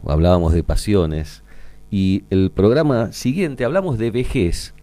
[0.05, 1.41] Hablábamos de pasiones
[1.89, 4.73] y el programa siguiente hablamos de vejez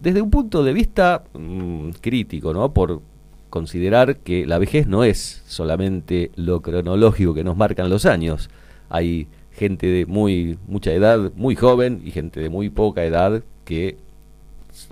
[0.00, 2.72] desde un punto de vista mm, crítico, ¿no?
[2.74, 3.02] Por
[3.50, 8.50] considerar que la vejez no es solamente lo cronológico que nos marcan los años.
[8.88, 13.96] Hay gente de muy mucha edad, muy joven, y gente de muy poca edad que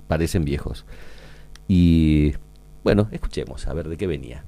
[0.07, 0.85] parecen viejos.
[1.67, 2.33] Y
[2.83, 4.43] bueno, escuchemos a ver de qué venía.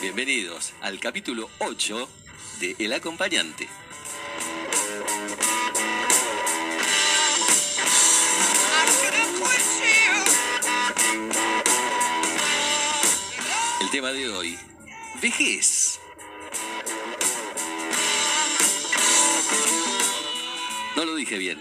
[0.00, 2.08] Bienvenidos al capítulo 8
[2.60, 3.68] de El acompañante.
[13.96, 14.58] Tema de hoy,
[15.22, 15.98] vejez.
[20.96, 21.58] No lo dije bien.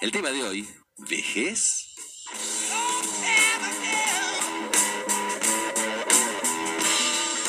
[0.00, 0.68] El tema de hoy,
[1.10, 1.88] vejez.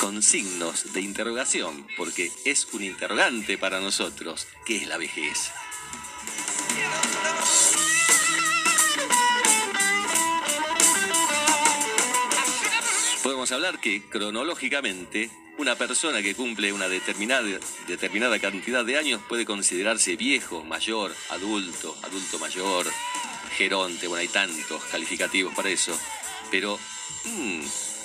[0.01, 4.47] Con signos de interrogación, porque es un interrogante para nosotros.
[4.65, 5.51] ¿Qué es la vejez?
[13.43, 19.45] Podemos hablar que cronológicamente una persona que cumple una determinada, determinada cantidad de años puede
[19.45, 22.87] considerarse viejo, mayor, adulto, adulto mayor,
[23.57, 25.99] geronte, bueno, hay tantos calificativos para eso,
[26.51, 26.79] pero
[27.25, 27.63] mm,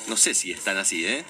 [0.09, 1.25] no sé si están así, ¿eh?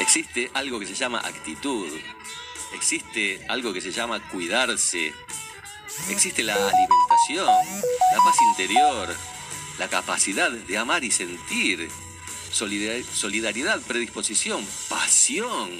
[0.00, 1.88] Existe algo que se llama actitud,
[2.74, 5.14] existe algo que se llama cuidarse,
[6.08, 9.16] existe la alimentación, la paz interior,
[9.78, 11.90] la capacidad de amar y sentir,
[12.52, 15.70] solidar- solidaridad, predisposición, pasión.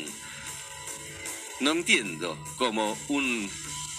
[1.61, 3.51] No entiendo cómo un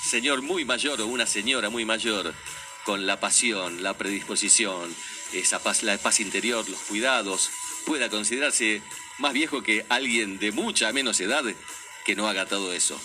[0.09, 2.33] señor muy mayor o una señora muy mayor
[2.85, 4.93] con la pasión, la predisposición,
[5.31, 7.49] esa paz, la paz interior, los cuidados,
[7.85, 8.81] pueda considerarse
[9.19, 11.43] más viejo que alguien de mucha menos edad
[12.05, 12.99] que no haga todo eso.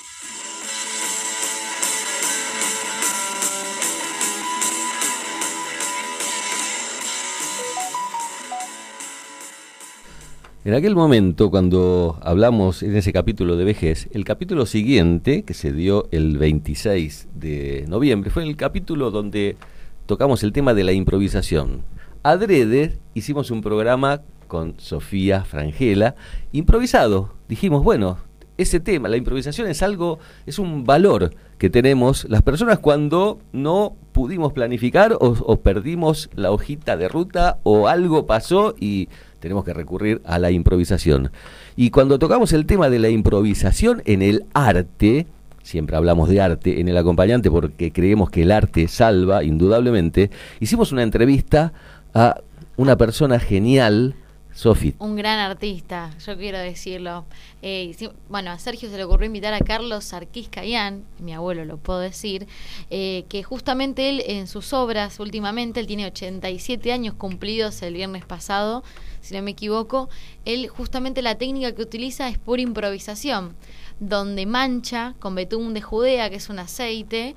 [10.68, 15.72] En aquel momento, cuando hablamos en ese capítulo de vejez, el capítulo siguiente, que se
[15.72, 19.56] dio el 26 de noviembre, fue el capítulo donde
[20.04, 21.84] tocamos el tema de la improvisación.
[22.22, 26.16] Adrede hicimos un programa con Sofía Frangela,
[26.52, 27.32] improvisado.
[27.48, 28.18] Dijimos, bueno,
[28.58, 33.96] ese tema, la improvisación es algo, es un valor que tenemos las personas cuando no
[34.12, 39.08] pudimos planificar o, o perdimos la hojita de ruta o algo pasó y
[39.41, 41.30] tenemos que recurrir a la improvisación.
[41.76, 45.26] Y cuando tocamos el tema de la improvisación en el arte,
[45.62, 50.30] siempre hablamos de arte en el acompañante porque creemos que el arte salva, indudablemente,
[50.61, 51.72] hicimos una entrevista
[52.14, 52.41] a
[52.76, 54.14] una persona genial,
[54.59, 54.95] Sofi.
[54.99, 57.26] Un gran artista, yo quiero decirlo.
[57.62, 57.95] Eh,
[58.28, 62.01] bueno, a Sergio se le ocurrió invitar a Carlos Sarquís Cayán, mi abuelo lo puedo
[62.01, 62.49] decir,
[62.91, 68.24] eh, que justamente él en sus obras últimamente, él tiene 87 años cumplidos el viernes
[68.24, 68.82] pasado,
[69.20, 70.08] si no me equivoco,
[70.44, 73.54] él justamente la técnica que utiliza es pura improvisación,
[74.00, 77.34] donde mancha con betún de Judea, que es un aceite,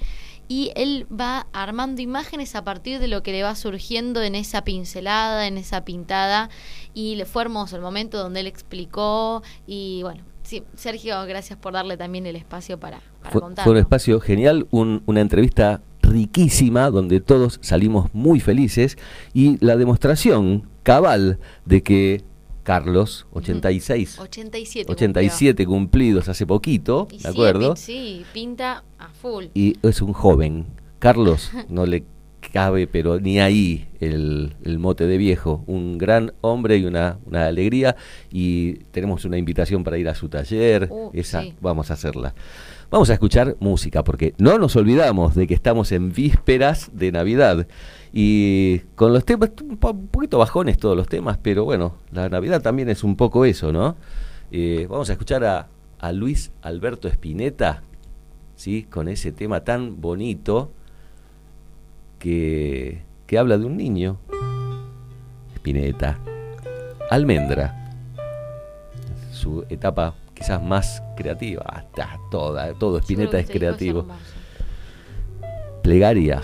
[0.47, 4.63] y él va armando imágenes a partir de lo que le va surgiendo en esa
[4.63, 6.49] pincelada, en esa pintada,
[6.93, 11.71] y le fue hermoso el momento donde él explicó, y bueno, sí, Sergio, gracias por
[11.73, 13.31] darle también el espacio para, para
[13.63, 18.97] Fue, un espacio genial, un- una entrevista riquísima donde todos salimos muy felices
[19.33, 22.23] y la demostración cabal de que
[22.63, 24.91] Carlos, 86, 87.
[24.91, 27.75] 87 cumplidos hace poquito, ¿de acuerdo?
[27.75, 29.45] sí, pinta a full.
[29.53, 30.67] Y es un joven.
[30.99, 32.03] Carlos, no le
[32.51, 35.63] cabe, pero ni ahí el, el mote de viejo.
[35.67, 37.95] Un gran hombre y una, una alegría.
[38.31, 40.87] Y tenemos una invitación para ir a su taller.
[40.91, 41.53] Uh, Esa sí.
[41.61, 42.35] vamos a hacerla.
[42.89, 47.67] Vamos a escuchar música, porque no nos olvidamos de que estamos en vísperas de Navidad.
[48.13, 52.27] Y con los temas, un po- un poquito bajones todos los temas, pero bueno, la
[52.27, 53.95] Navidad también es un poco eso, ¿no?
[54.51, 55.67] Eh, vamos a escuchar a,
[55.99, 57.83] a Luis Alberto Spinetta,
[58.55, 58.83] ¿sí?
[58.83, 60.71] Con ese tema tan bonito
[62.19, 64.17] que, que habla de un niño.
[65.55, 66.19] Spinetta.
[67.09, 67.93] Almendra.
[69.31, 71.63] Su etapa quizás más creativa.
[71.65, 74.05] Hasta toda, todo Spinetta es creativo.
[75.81, 76.43] Plegaria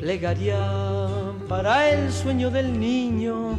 [0.00, 0.58] Plegaria
[1.46, 3.58] para el sueño del niño,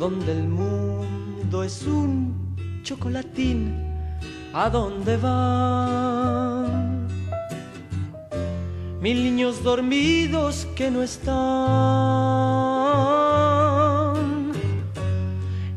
[0.00, 3.72] donde el mundo es un chocolatín,
[4.52, 7.06] ¿a dónde van?
[9.00, 11.36] Mil niños dormidos que no están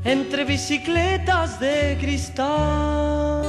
[0.04, 3.49] entre bicicletas de cristal.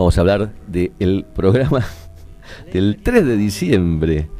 [0.00, 1.84] Vamos a hablar del programa
[2.72, 4.30] del 3 de diciembre.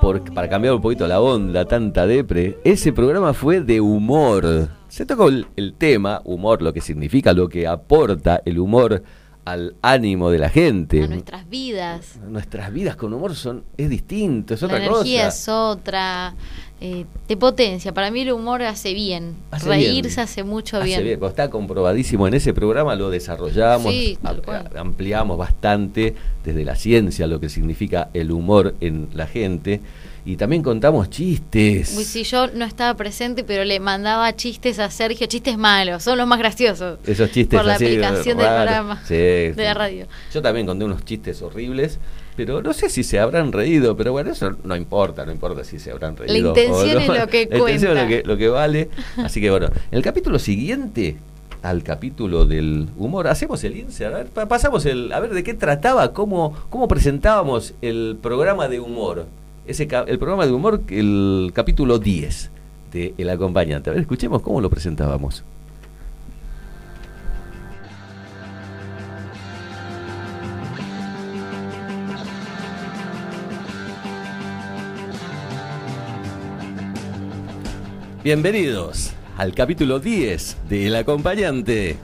[0.00, 2.56] Por- para cambiar un poquito la onda, tanta depre.
[2.64, 4.68] Ese programa fue de humor.
[4.88, 9.02] Se tocó el, el tema, humor, lo que significa, lo que aporta el humor
[9.44, 11.02] al ánimo de la gente.
[11.02, 12.18] A nuestras vidas.
[12.28, 15.28] Nuestras vidas con humor son es distinto, es La otra energía cosa.
[15.28, 16.34] es otra.
[16.80, 17.92] eh, te potencia.
[17.92, 19.34] Para mí el humor hace bien.
[19.50, 20.20] Hace Reírse bien.
[20.20, 21.04] hace mucho Hace bien.
[21.04, 24.18] bien, está comprobadísimo en ese programa, lo desarrollamos, Sí,
[24.76, 26.14] ampliamos bastante
[26.44, 29.80] desde la ciencia lo que significa el humor en la gente
[30.24, 31.94] y también contamos chistes.
[31.96, 36.18] Uy, sí, yo no estaba presente, pero le mandaba chistes a Sergio, chistes malos, son
[36.18, 36.98] los más graciosos.
[37.06, 39.62] Esos chistes Por la así, aplicación del programa, Sí, de sí.
[39.62, 40.06] la radio.
[40.32, 41.98] Yo también conté unos chistes horribles,
[42.36, 45.78] pero no sé si se habrán reído, pero bueno, eso no importa, no importa si
[45.78, 46.48] se habrán reído.
[46.50, 47.14] intención o no.
[47.14, 48.08] es lo que La intención es lo cuenta.
[48.08, 48.88] que, lo que vale.
[49.16, 51.16] Así que bueno, en el capítulo siguiente
[51.62, 55.42] al capítulo del humor, hacemos el insert, a ver, pa- pasamos el, a ver de
[55.42, 59.26] qué trataba, cómo, cómo presentábamos el programa de humor.
[59.66, 62.50] Ese el programa de humor, el capítulo 10
[62.92, 63.90] de El Acompañante.
[63.90, 65.44] A ver, escuchemos cómo lo presentábamos.
[78.24, 81.96] Bienvenidos al capítulo 10 de El Acompañante.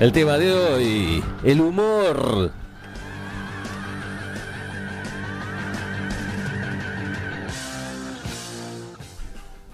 [0.00, 2.50] El tema de hoy, el humor.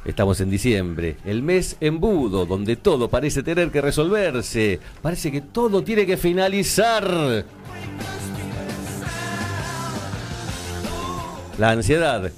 [0.04, 5.84] Estamos en diciembre, el mes embudo, donde todo parece tener que resolverse, parece que todo
[5.84, 7.44] tiene que finalizar.
[11.56, 12.32] La ansiedad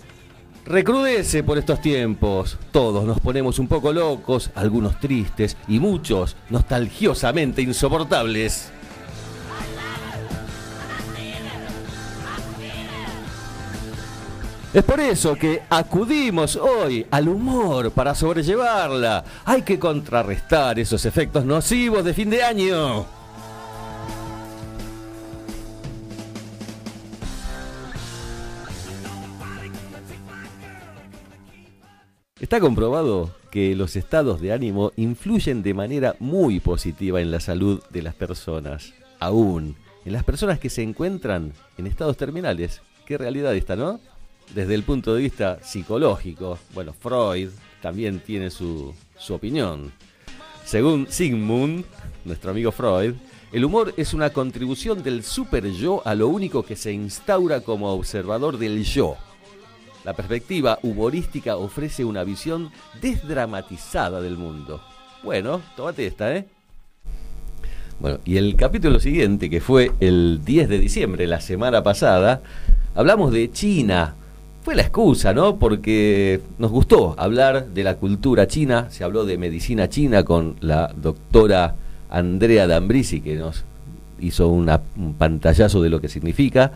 [0.68, 2.58] recrudece por estos tiempos.
[2.70, 8.70] Todos nos ponemos un poco locos, algunos tristes y muchos nostalgiosamente insoportables.
[14.74, 19.24] Es por eso que acudimos hoy al humor para sobrellevarla.
[19.46, 23.17] Hay que contrarrestar esos efectos nocivos de fin de año.
[32.48, 37.82] Está comprobado que los estados de ánimo influyen de manera muy positiva en la salud
[37.90, 39.76] de las personas, aún
[40.06, 42.80] en las personas que se encuentran en estados terminales.
[43.04, 44.00] Qué realidad esta, ¿no?
[44.54, 47.50] Desde el punto de vista psicológico, bueno, Freud
[47.82, 49.92] también tiene su, su opinión.
[50.64, 51.84] Según Sigmund,
[52.24, 53.12] nuestro amigo Freud,
[53.52, 57.92] el humor es una contribución del super yo a lo único que se instaura como
[57.92, 59.18] observador del yo.
[60.08, 62.70] La perspectiva humorística ofrece una visión
[63.02, 64.80] desdramatizada del mundo.
[65.22, 66.46] Bueno, tómate esta, ¿eh?
[68.00, 72.40] Bueno, y el capítulo siguiente, que fue el 10 de diciembre, la semana pasada,
[72.94, 74.14] hablamos de China.
[74.62, 75.58] Fue la excusa, ¿no?
[75.58, 80.90] Porque nos gustó hablar de la cultura china, se habló de medicina china con la
[80.96, 81.74] doctora
[82.08, 83.66] Andrea D'Ambrisi, que nos
[84.20, 86.72] hizo un pantallazo de lo que significa.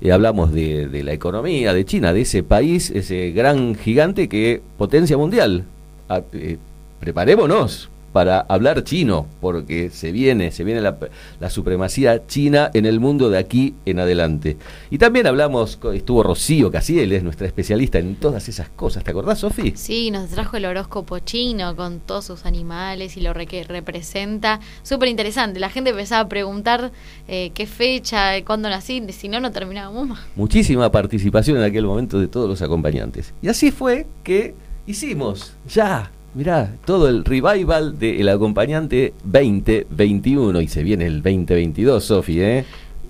[0.00, 4.62] Eh, hablamos de, de, la economía de China, de ese país, ese gran gigante que
[4.76, 5.64] potencia mundial.
[6.08, 6.58] Ah, eh,
[7.00, 10.98] preparémonos para hablar chino, porque se viene, se viene la,
[11.40, 14.56] la, supremacía china en el mundo de aquí en adelante.
[14.90, 19.04] Y también hablamos, estuvo Rocío Casiel, es nuestra especialista en todas esas cosas.
[19.04, 19.72] ¿Te acordás, Sofi?
[19.76, 24.60] Sí, nos trajo el horóscopo chino con todos sus animales y lo que representa.
[24.82, 25.60] Súper interesante.
[25.60, 26.90] La gente empezaba a preguntar
[27.28, 30.20] eh, qué fecha, cuándo nací, si no, no terminábamos más.
[30.34, 33.32] Muchísima participación en aquel momento de todos los acompañantes.
[33.42, 34.54] Y así fue que
[34.86, 42.40] hicimos ya Mirá, todo el revival del acompañante 2021 y se viene el 2022, Sofi,
[42.40, 42.64] ¿eh?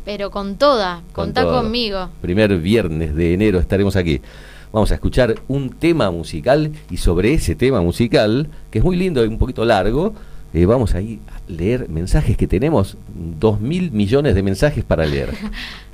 [0.04, 1.62] Pero con toda, con contá todo.
[1.62, 2.08] conmigo.
[2.22, 4.20] Primer viernes de enero estaremos aquí.
[4.72, 9.24] Vamos a escuchar un tema musical y sobre ese tema musical, que es muy lindo
[9.24, 10.14] y un poquito largo,
[10.54, 12.96] eh, vamos a ir a leer mensajes que tenemos,
[13.38, 15.34] dos mil millones de mensajes para leer.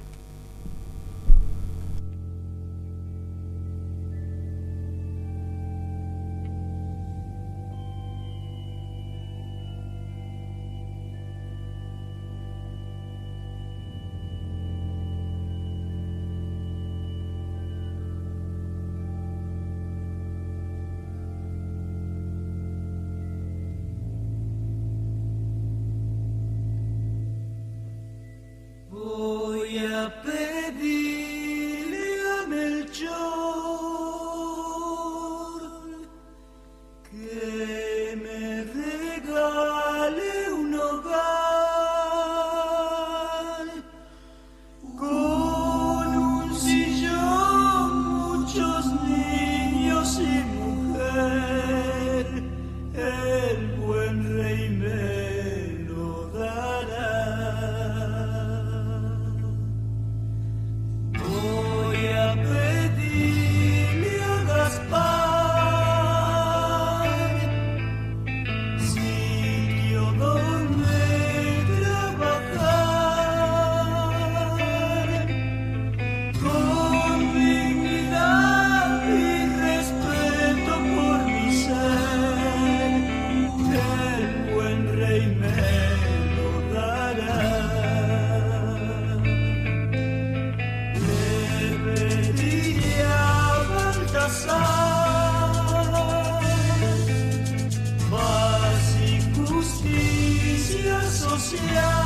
[101.53, 102.04] Russia.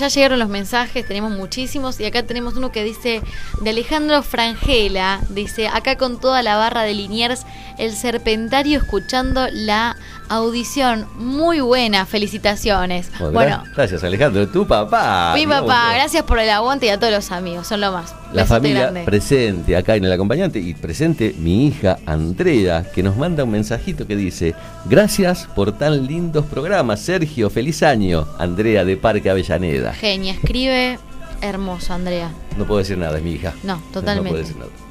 [0.00, 3.20] Ya llegaron los mensajes, tenemos muchísimos y acá tenemos uno que dice
[3.60, 7.44] de Alejandro Frangela, dice acá con toda la barra de Liniers,
[7.76, 9.96] el serpentario escuchando la
[10.30, 13.10] Audición muy buena, felicitaciones.
[13.32, 15.32] Bueno, gracias Alejandro, tu papá.
[15.34, 18.14] Mi papá, gracias por el aguante y a todos los amigos, son lo más.
[18.32, 23.42] La familia presente acá en el acompañante y presente mi hija Andrea, que nos manda
[23.42, 24.54] un mensajito que dice,
[24.84, 29.94] gracias por tan lindos programas, Sergio, feliz año, Andrea de Parque Avellaneda.
[29.94, 31.00] Genia, escribe
[31.40, 32.30] hermoso, Andrea.
[32.56, 33.52] No puedo decir nada, es mi hija.
[33.64, 34.30] No, totalmente.
[34.30, 34.89] No puedo decir nada.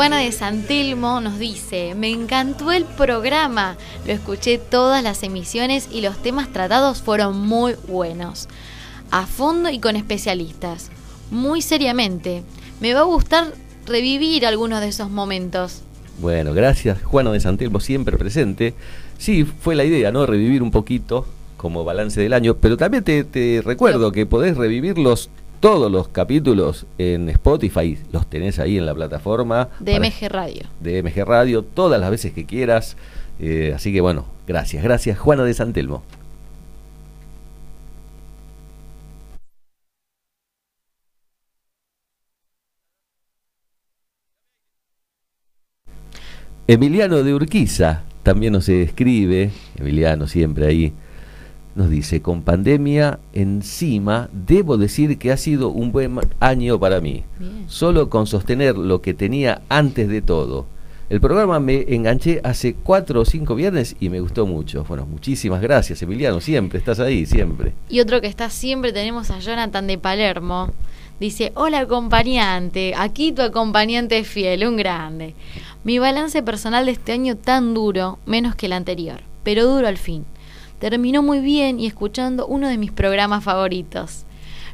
[0.00, 3.76] Juana de Santilmo nos dice, me encantó el programa,
[4.06, 8.48] lo escuché todas las emisiones y los temas tratados fueron muy buenos,
[9.10, 10.90] a fondo y con especialistas,
[11.30, 12.44] muy seriamente.
[12.80, 13.52] Me va a gustar
[13.84, 15.82] revivir algunos de esos momentos.
[16.18, 18.72] Bueno, gracias Juana de Santilmo, siempre presente.
[19.18, 20.24] Sí, fue la idea, ¿no?
[20.24, 21.26] Revivir un poquito
[21.58, 25.28] como balance del año, pero también te, te recuerdo que podés revivirlos
[25.60, 29.68] todos los capítulos en Spotify, los tenés ahí en la plataforma.
[29.78, 30.62] De MG Radio.
[30.80, 32.96] De MG Radio, todas las veces que quieras.
[33.38, 36.02] Eh, así que bueno, gracias, gracias Juana de Santelmo.
[46.66, 50.92] Emiliano de Urquiza también nos escribe, Emiliano siempre ahí
[51.74, 57.24] nos dice, con pandemia encima, debo decir que ha sido un buen año para mí.
[57.66, 60.66] Solo con sostener lo que tenía antes de todo.
[61.08, 64.84] El programa me enganché hace cuatro o cinco viernes y me gustó mucho.
[64.84, 66.40] Bueno, muchísimas gracias, Emiliano.
[66.40, 67.72] Siempre estás ahí, siempre.
[67.88, 70.70] Y otro que está siempre tenemos a Jonathan de Palermo.
[71.18, 75.34] Dice, hola acompañante, aquí tu acompañante fiel, un grande.
[75.84, 79.98] Mi balance personal de este año tan duro, menos que el anterior, pero duro al
[79.98, 80.24] fin
[80.80, 84.24] terminó muy bien y escuchando uno de mis programas favoritos.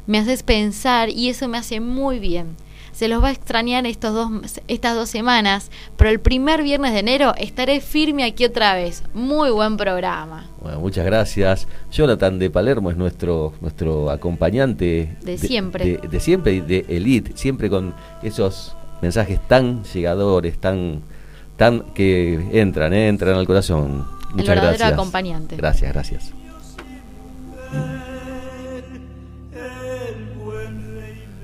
[0.07, 2.55] Me haces pensar y eso me hace muy bien.
[2.93, 6.99] Se los va a extrañar estos dos, estas dos semanas, pero el primer viernes de
[6.99, 9.03] enero estaré firme aquí otra vez.
[9.13, 10.49] Muy buen programa.
[10.61, 11.67] Bueno, muchas gracias.
[11.91, 15.15] Jonathan de Palermo es nuestro, nuestro acompañante.
[15.21, 15.99] De, siempre.
[16.09, 17.93] De, siempre y de Elite, siempre con
[18.23, 21.01] esos mensajes tan llegadores, tan,
[21.55, 25.55] tan que entran, eh, entran al corazón el verdadero acompañante.
[25.55, 26.33] Gracias, gracias.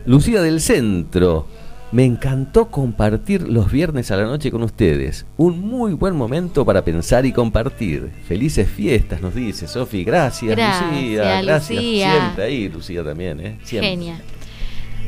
[0.06, 1.48] Lucía del Centro,
[1.94, 5.26] me encantó compartir los viernes a la noche con ustedes.
[5.38, 8.12] Un muy buen momento para pensar y compartir.
[8.28, 10.04] Felices fiestas, nos dice Sofi.
[10.04, 11.42] Gracias, Lucía.
[11.42, 11.80] Gracias.
[11.80, 13.40] Siempre ahí, Lucía también.
[13.40, 13.60] ¿eh?
[13.64, 14.22] Genial.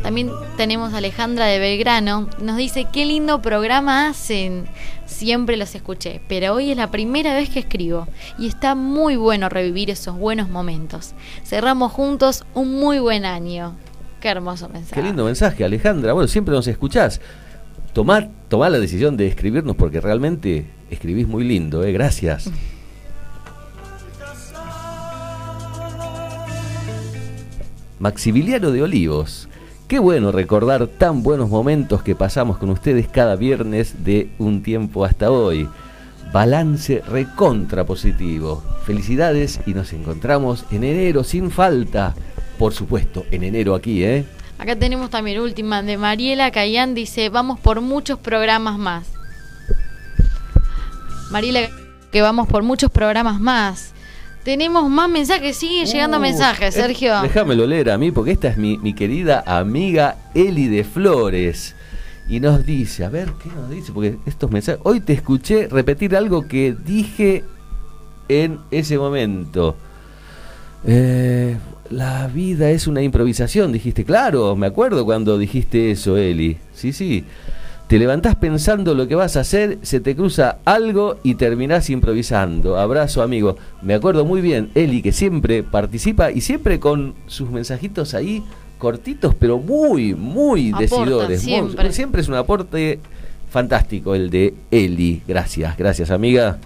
[0.06, 2.30] También tenemos a Alejandra de Belgrano.
[2.40, 4.68] Nos dice, qué lindo programa hacen.
[5.08, 9.50] Siempre los escuché, pero hoy es la primera vez que escribo y está muy bueno
[9.50, 11.16] revivir esos buenos momentos.
[11.44, 13.74] Cerramos juntos un muy buen año.
[14.22, 15.02] Qué hermoso mensaje.
[15.02, 16.14] Qué lindo mensaje, Alejandra.
[16.14, 17.20] Bueno, siempre nos escuchás.
[17.92, 21.92] Tomar la decisión de escribirnos porque realmente escribís muy lindo, ¿eh?
[21.92, 22.52] Gracias.
[28.00, 29.50] Maximiliano de Olivos.
[29.88, 35.06] Qué bueno recordar tan buenos momentos que pasamos con ustedes cada viernes de un tiempo
[35.06, 35.70] hasta hoy.
[36.34, 38.64] Balance recontra positivo.
[38.84, 42.16] Felicidades y nos encontramos en enero sin falta.
[42.58, 44.26] Por supuesto, en enero aquí, ¿eh?
[44.58, 49.06] Acá tenemos también última de Mariela Cayán, dice, vamos por muchos programas más.
[51.30, 51.70] Mariela,
[52.12, 53.95] que vamos por muchos programas más.
[54.46, 57.20] Tenemos más mensajes, sigue llegando uh, mensajes, Sergio.
[57.24, 61.76] déjamelo leer a mí, porque esta es mi, mi querida amiga Eli de Flores.
[62.30, 63.92] Y nos dice, a ver, ¿qué nos dice?
[63.92, 64.80] Porque estos mensajes.
[64.84, 67.44] Hoy te escuché repetir algo que dije
[68.30, 69.76] en ese momento.
[70.86, 71.58] Eh,
[71.90, 74.06] la vida es una improvisación, dijiste.
[74.06, 76.60] Claro, me acuerdo cuando dijiste eso, Eli.
[76.72, 77.26] Sí, sí.
[77.88, 82.80] Te levantás pensando lo que vas a hacer, se te cruza algo y terminás improvisando.
[82.80, 83.58] Abrazo, amigo.
[83.84, 88.44] Me acuerdo muy bien, Eli, que siempre participa y siempre con sus mensajitos ahí
[88.80, 91.42] cortitos, pero muy, muy decidores.
[91.42, 91.92] Siempre.
[91.92, 93.00] siempre es un aporte
[93.52, 95.22] fantástico el de Eli.
[95.28, 96.58] Gracias, gracias, amiga.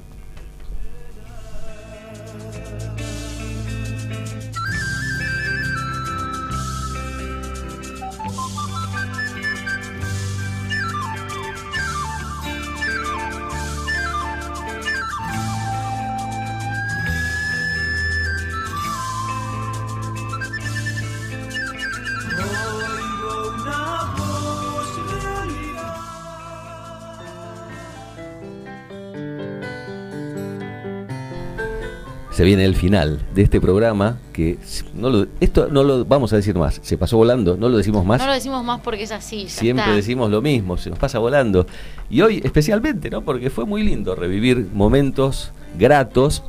[32.40, 34.58] Se viene el final de este programa que
[34.94, 36.80] no lo, esto no lo vamos a decir más.
[36.82, 38.22] Se pasó volando, no lo decimos más.
[38.22, 39.44] No lo decimos más porque es así.
[39.44, 39.96] ya Siempre está.
[39.98, 41.68] decimos lo mismo, se nos pasa volando.
[42.10, 43.24] Y hoy especialmente, ¿no?
[43.24, 46.42] Porque fue muy lindo revivir momentos gratos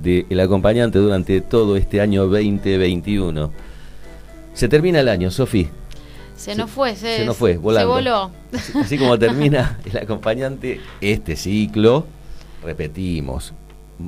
[0.00, 3.50] del acompañante durante todo este año 2021.
[4.54, 5.68] Se termina el año, Sofi.
[6.36, 7.96] Se nos fue, se, se nos fue, volando.
[7.96, 8.30] Se voló.
[8.54, 12.06] Así, así como termina el acompañante este ciclo,
[12.62, 13.52] repetimos.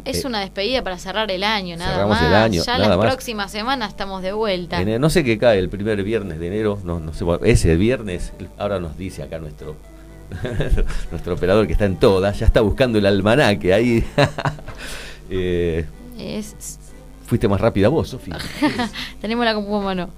[0.04, 2.26] Es Eh, una despedida para cerrar el año, nada Cerramos más.
[2.28, 3.06] el año, ya nada la más.
[3.06, 4.80] próxima semana estamos de vuelta.
[4.80, 7.76] en el- no sé qué cae el primer viernes de enero, no, no sé, ese
[7.76, 9.76] viernes, ahora nos dice acá nuestro
[11.10, 14.04] nuestro operador que está en todas, ya está buscando el almanaque ahí.
[15.30, 15.86] Eh,
[16.18, 16.78] Es,
[17.26, 18.36] fuiste más rápida vos, Sofía.
[19.20, 20.10] tenemos la compu mano.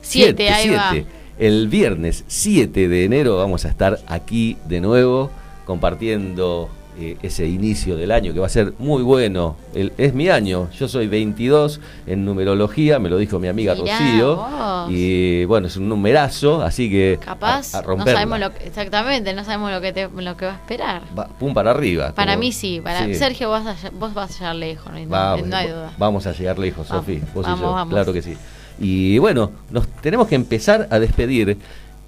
[0.00, 0.94] Siete, ahí va.
[1.38, 5.30] El viernes 7 de enero vamos a estar aquí de nuevo
[5.66, 9.56] compartiendo eh, ese inicio del año que va a ser muy bueno.
[9.74, 13.98] El- es mi año, yo soy 22 en numerología, me lo dijo mi amiga Mirá
[13.98, 14.36] Rocío.
[14.36, 14.90] vos.
[14.90, 19.32] Y bueno, es un numerazo, así que Capaz, a, a no sabemos lo que, exactamente,
[19.34, 21.02] no sabemos lo que, te- lo que va a esperar.
[21.18, 22.12] Va- pum para arriba.
[22.14, 23.14] Para como- mí sí, para sí.
[23.14, 25.92] Sergio vos, vas a- vos vas a llegar lejos, no hay, no- duda.
[25.98, 27.92] vamos a llegar lejos, Sofi, vos y yo, vamos.
[27.92, 28.36] claro que sí.
[28.78, 31.56] Y bueno, nos tenemos que empezar a despedir.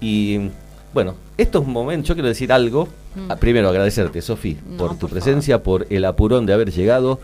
[0.01, 0.39] Y
[0.99, 2.89] bueno, estos momentos, yo quiero decir algo.
[3.15, 3.31] Mm.
[3.39, 7.21] Primero agradecerte, Sofi, No, por tu por presencia, por el apurón de haber llegado.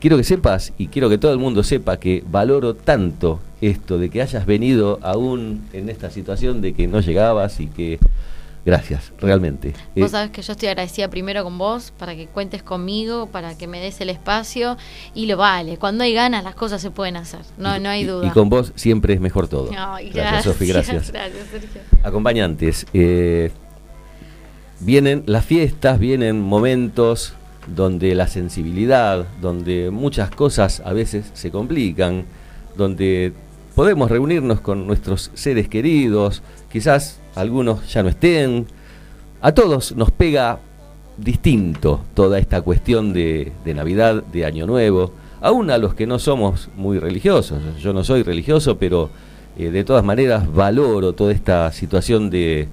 [0.00, 4.08] Quiero que sepas y quiero que todo el mundo sepa que valoro tanto esto de
[4.08, 7.98] que hayas venido aún en esta situación de que no llegabas y que
[8.64, 9.74] gracias, realmente.
[9.96, 13.56] Eh, Vos sabés que yo estoy agradecida primero con vos para que cuentes conmigo, para
[13.56, 14.76] que me des el espacio
[15.14, 15.76] y lo vale.
[15.78, 18.26] Cuando hay ganas las cosas se pueden hacer, no, y- no hay duda.
[18.26, 19.70] Y con vos siempre es mejor todo.
[19.76, 21.10] Ay, gracias, Sofi, gracias.
[21.12, 21.80] Gracias, Sergio.
[22.02, 22.86] acompañantes.
[22.92, 23.50] eh,
[24.80, 27.34] vienen las fiestas, vienen momentos
[27.66, 32.24] donde la sensibilidad, donde muchas cosas a veces se complican,
[32.76, 33.32] donde
[33.74, 36.42] podemos reunirnos con nuestros seres queridos,
[36.72, 38.66] quizás algunos ya no estén.
[39.40, 40.60] A todos nos pega
[41.16, 46.68] distinto toda esta cuestión de, Navidad, de Año Nuevo, aún a los que no somos
[46.76, 47.60] muy religiosos.
[47.80, 49.10] Yo no soy religioso, pero
[49.58, 52.68] eh, de todas maneras valoro toda esta situación de,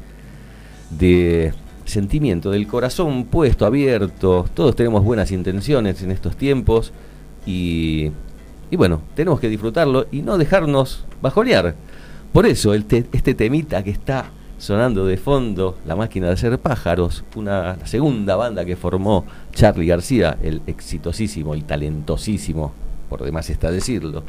[0.90, 1.54] de
[1.86, 4.46] sentimiento, del corazón puesto, abierto.
[4.54, 6.92] Todos tenemos buenas intenciones en estos tiempos
[7.46, 8.12] y,
[8.72, 11.76] y bueno, tenemos que disfrutarlo y no dejarnos bajonear.
[12.34, 17.78] Por eso este temita que está sonando de fondo, La máquina de hacer pájaros, una
[17.86, 22.74] segunda banda que formó Charlie García, el exitosísimo y talentosísimo,
[23.10, 24.24] por demás está decirlo.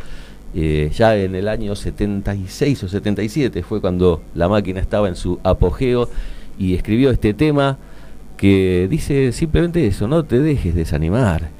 [0.55, 5.39] Eh, ya en el año 76 o 77 fue cuando la máquina estaba en su
[5.43, 6.09] apogeo
[6.59, 7.77] y escribió este tema
[8.37, 11.51] que dice simplemente eso, no te dejes desanimar.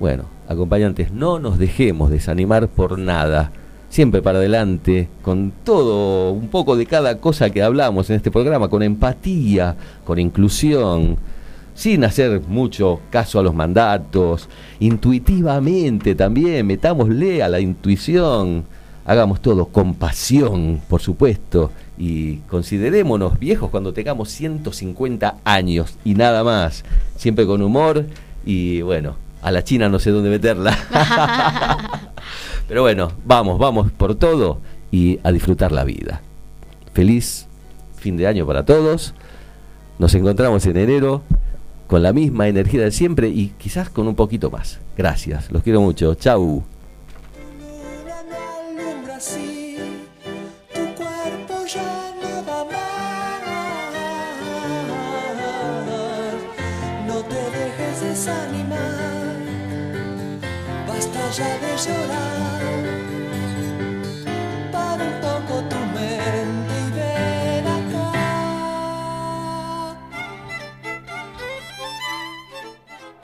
[0.00, 3.52] Bueno, acompañantes, no nos dejemos desanimar por nada.
[3.94, 8.66] Siempre para adelante, con todo, un poco de cada cosa que hablamos en este programa,
[8.66, 11.16] con empatía, con inclusión,
[11.76, 14.48] sin hacer mucho caso a los mandatos,
[14.80, 18.64] intuitivamente también, metámosle a la intuición,
[19.04, 26.42] hagamos todo con pasión, por supuesto, y considerémonos viejos cuando tengamos 150 años y nada
[26.42, 26.82] más,
[27.14, 28.06] siempre con humor
[28.44, 30.76] y bueno, a la China no sé dónde meterla.
[32.68, 34.60] Pero bueno, vamos, vamos por todo
[34.90, 36.22] y a disfrutar la vida.
[36.92, 37.46] Feliz
[37.96, 39.14] fin de año para todos.
[39.98, 41.22] Nos encontramos en enero
[41.86, 44.80] con la misma energía de siempre y quizás con un poquito más.
[44.96, 46.14] Gracias, los quiero mucho.
[46.14, 46.64] Chau.
[61.36, 62.53] ya de llorar.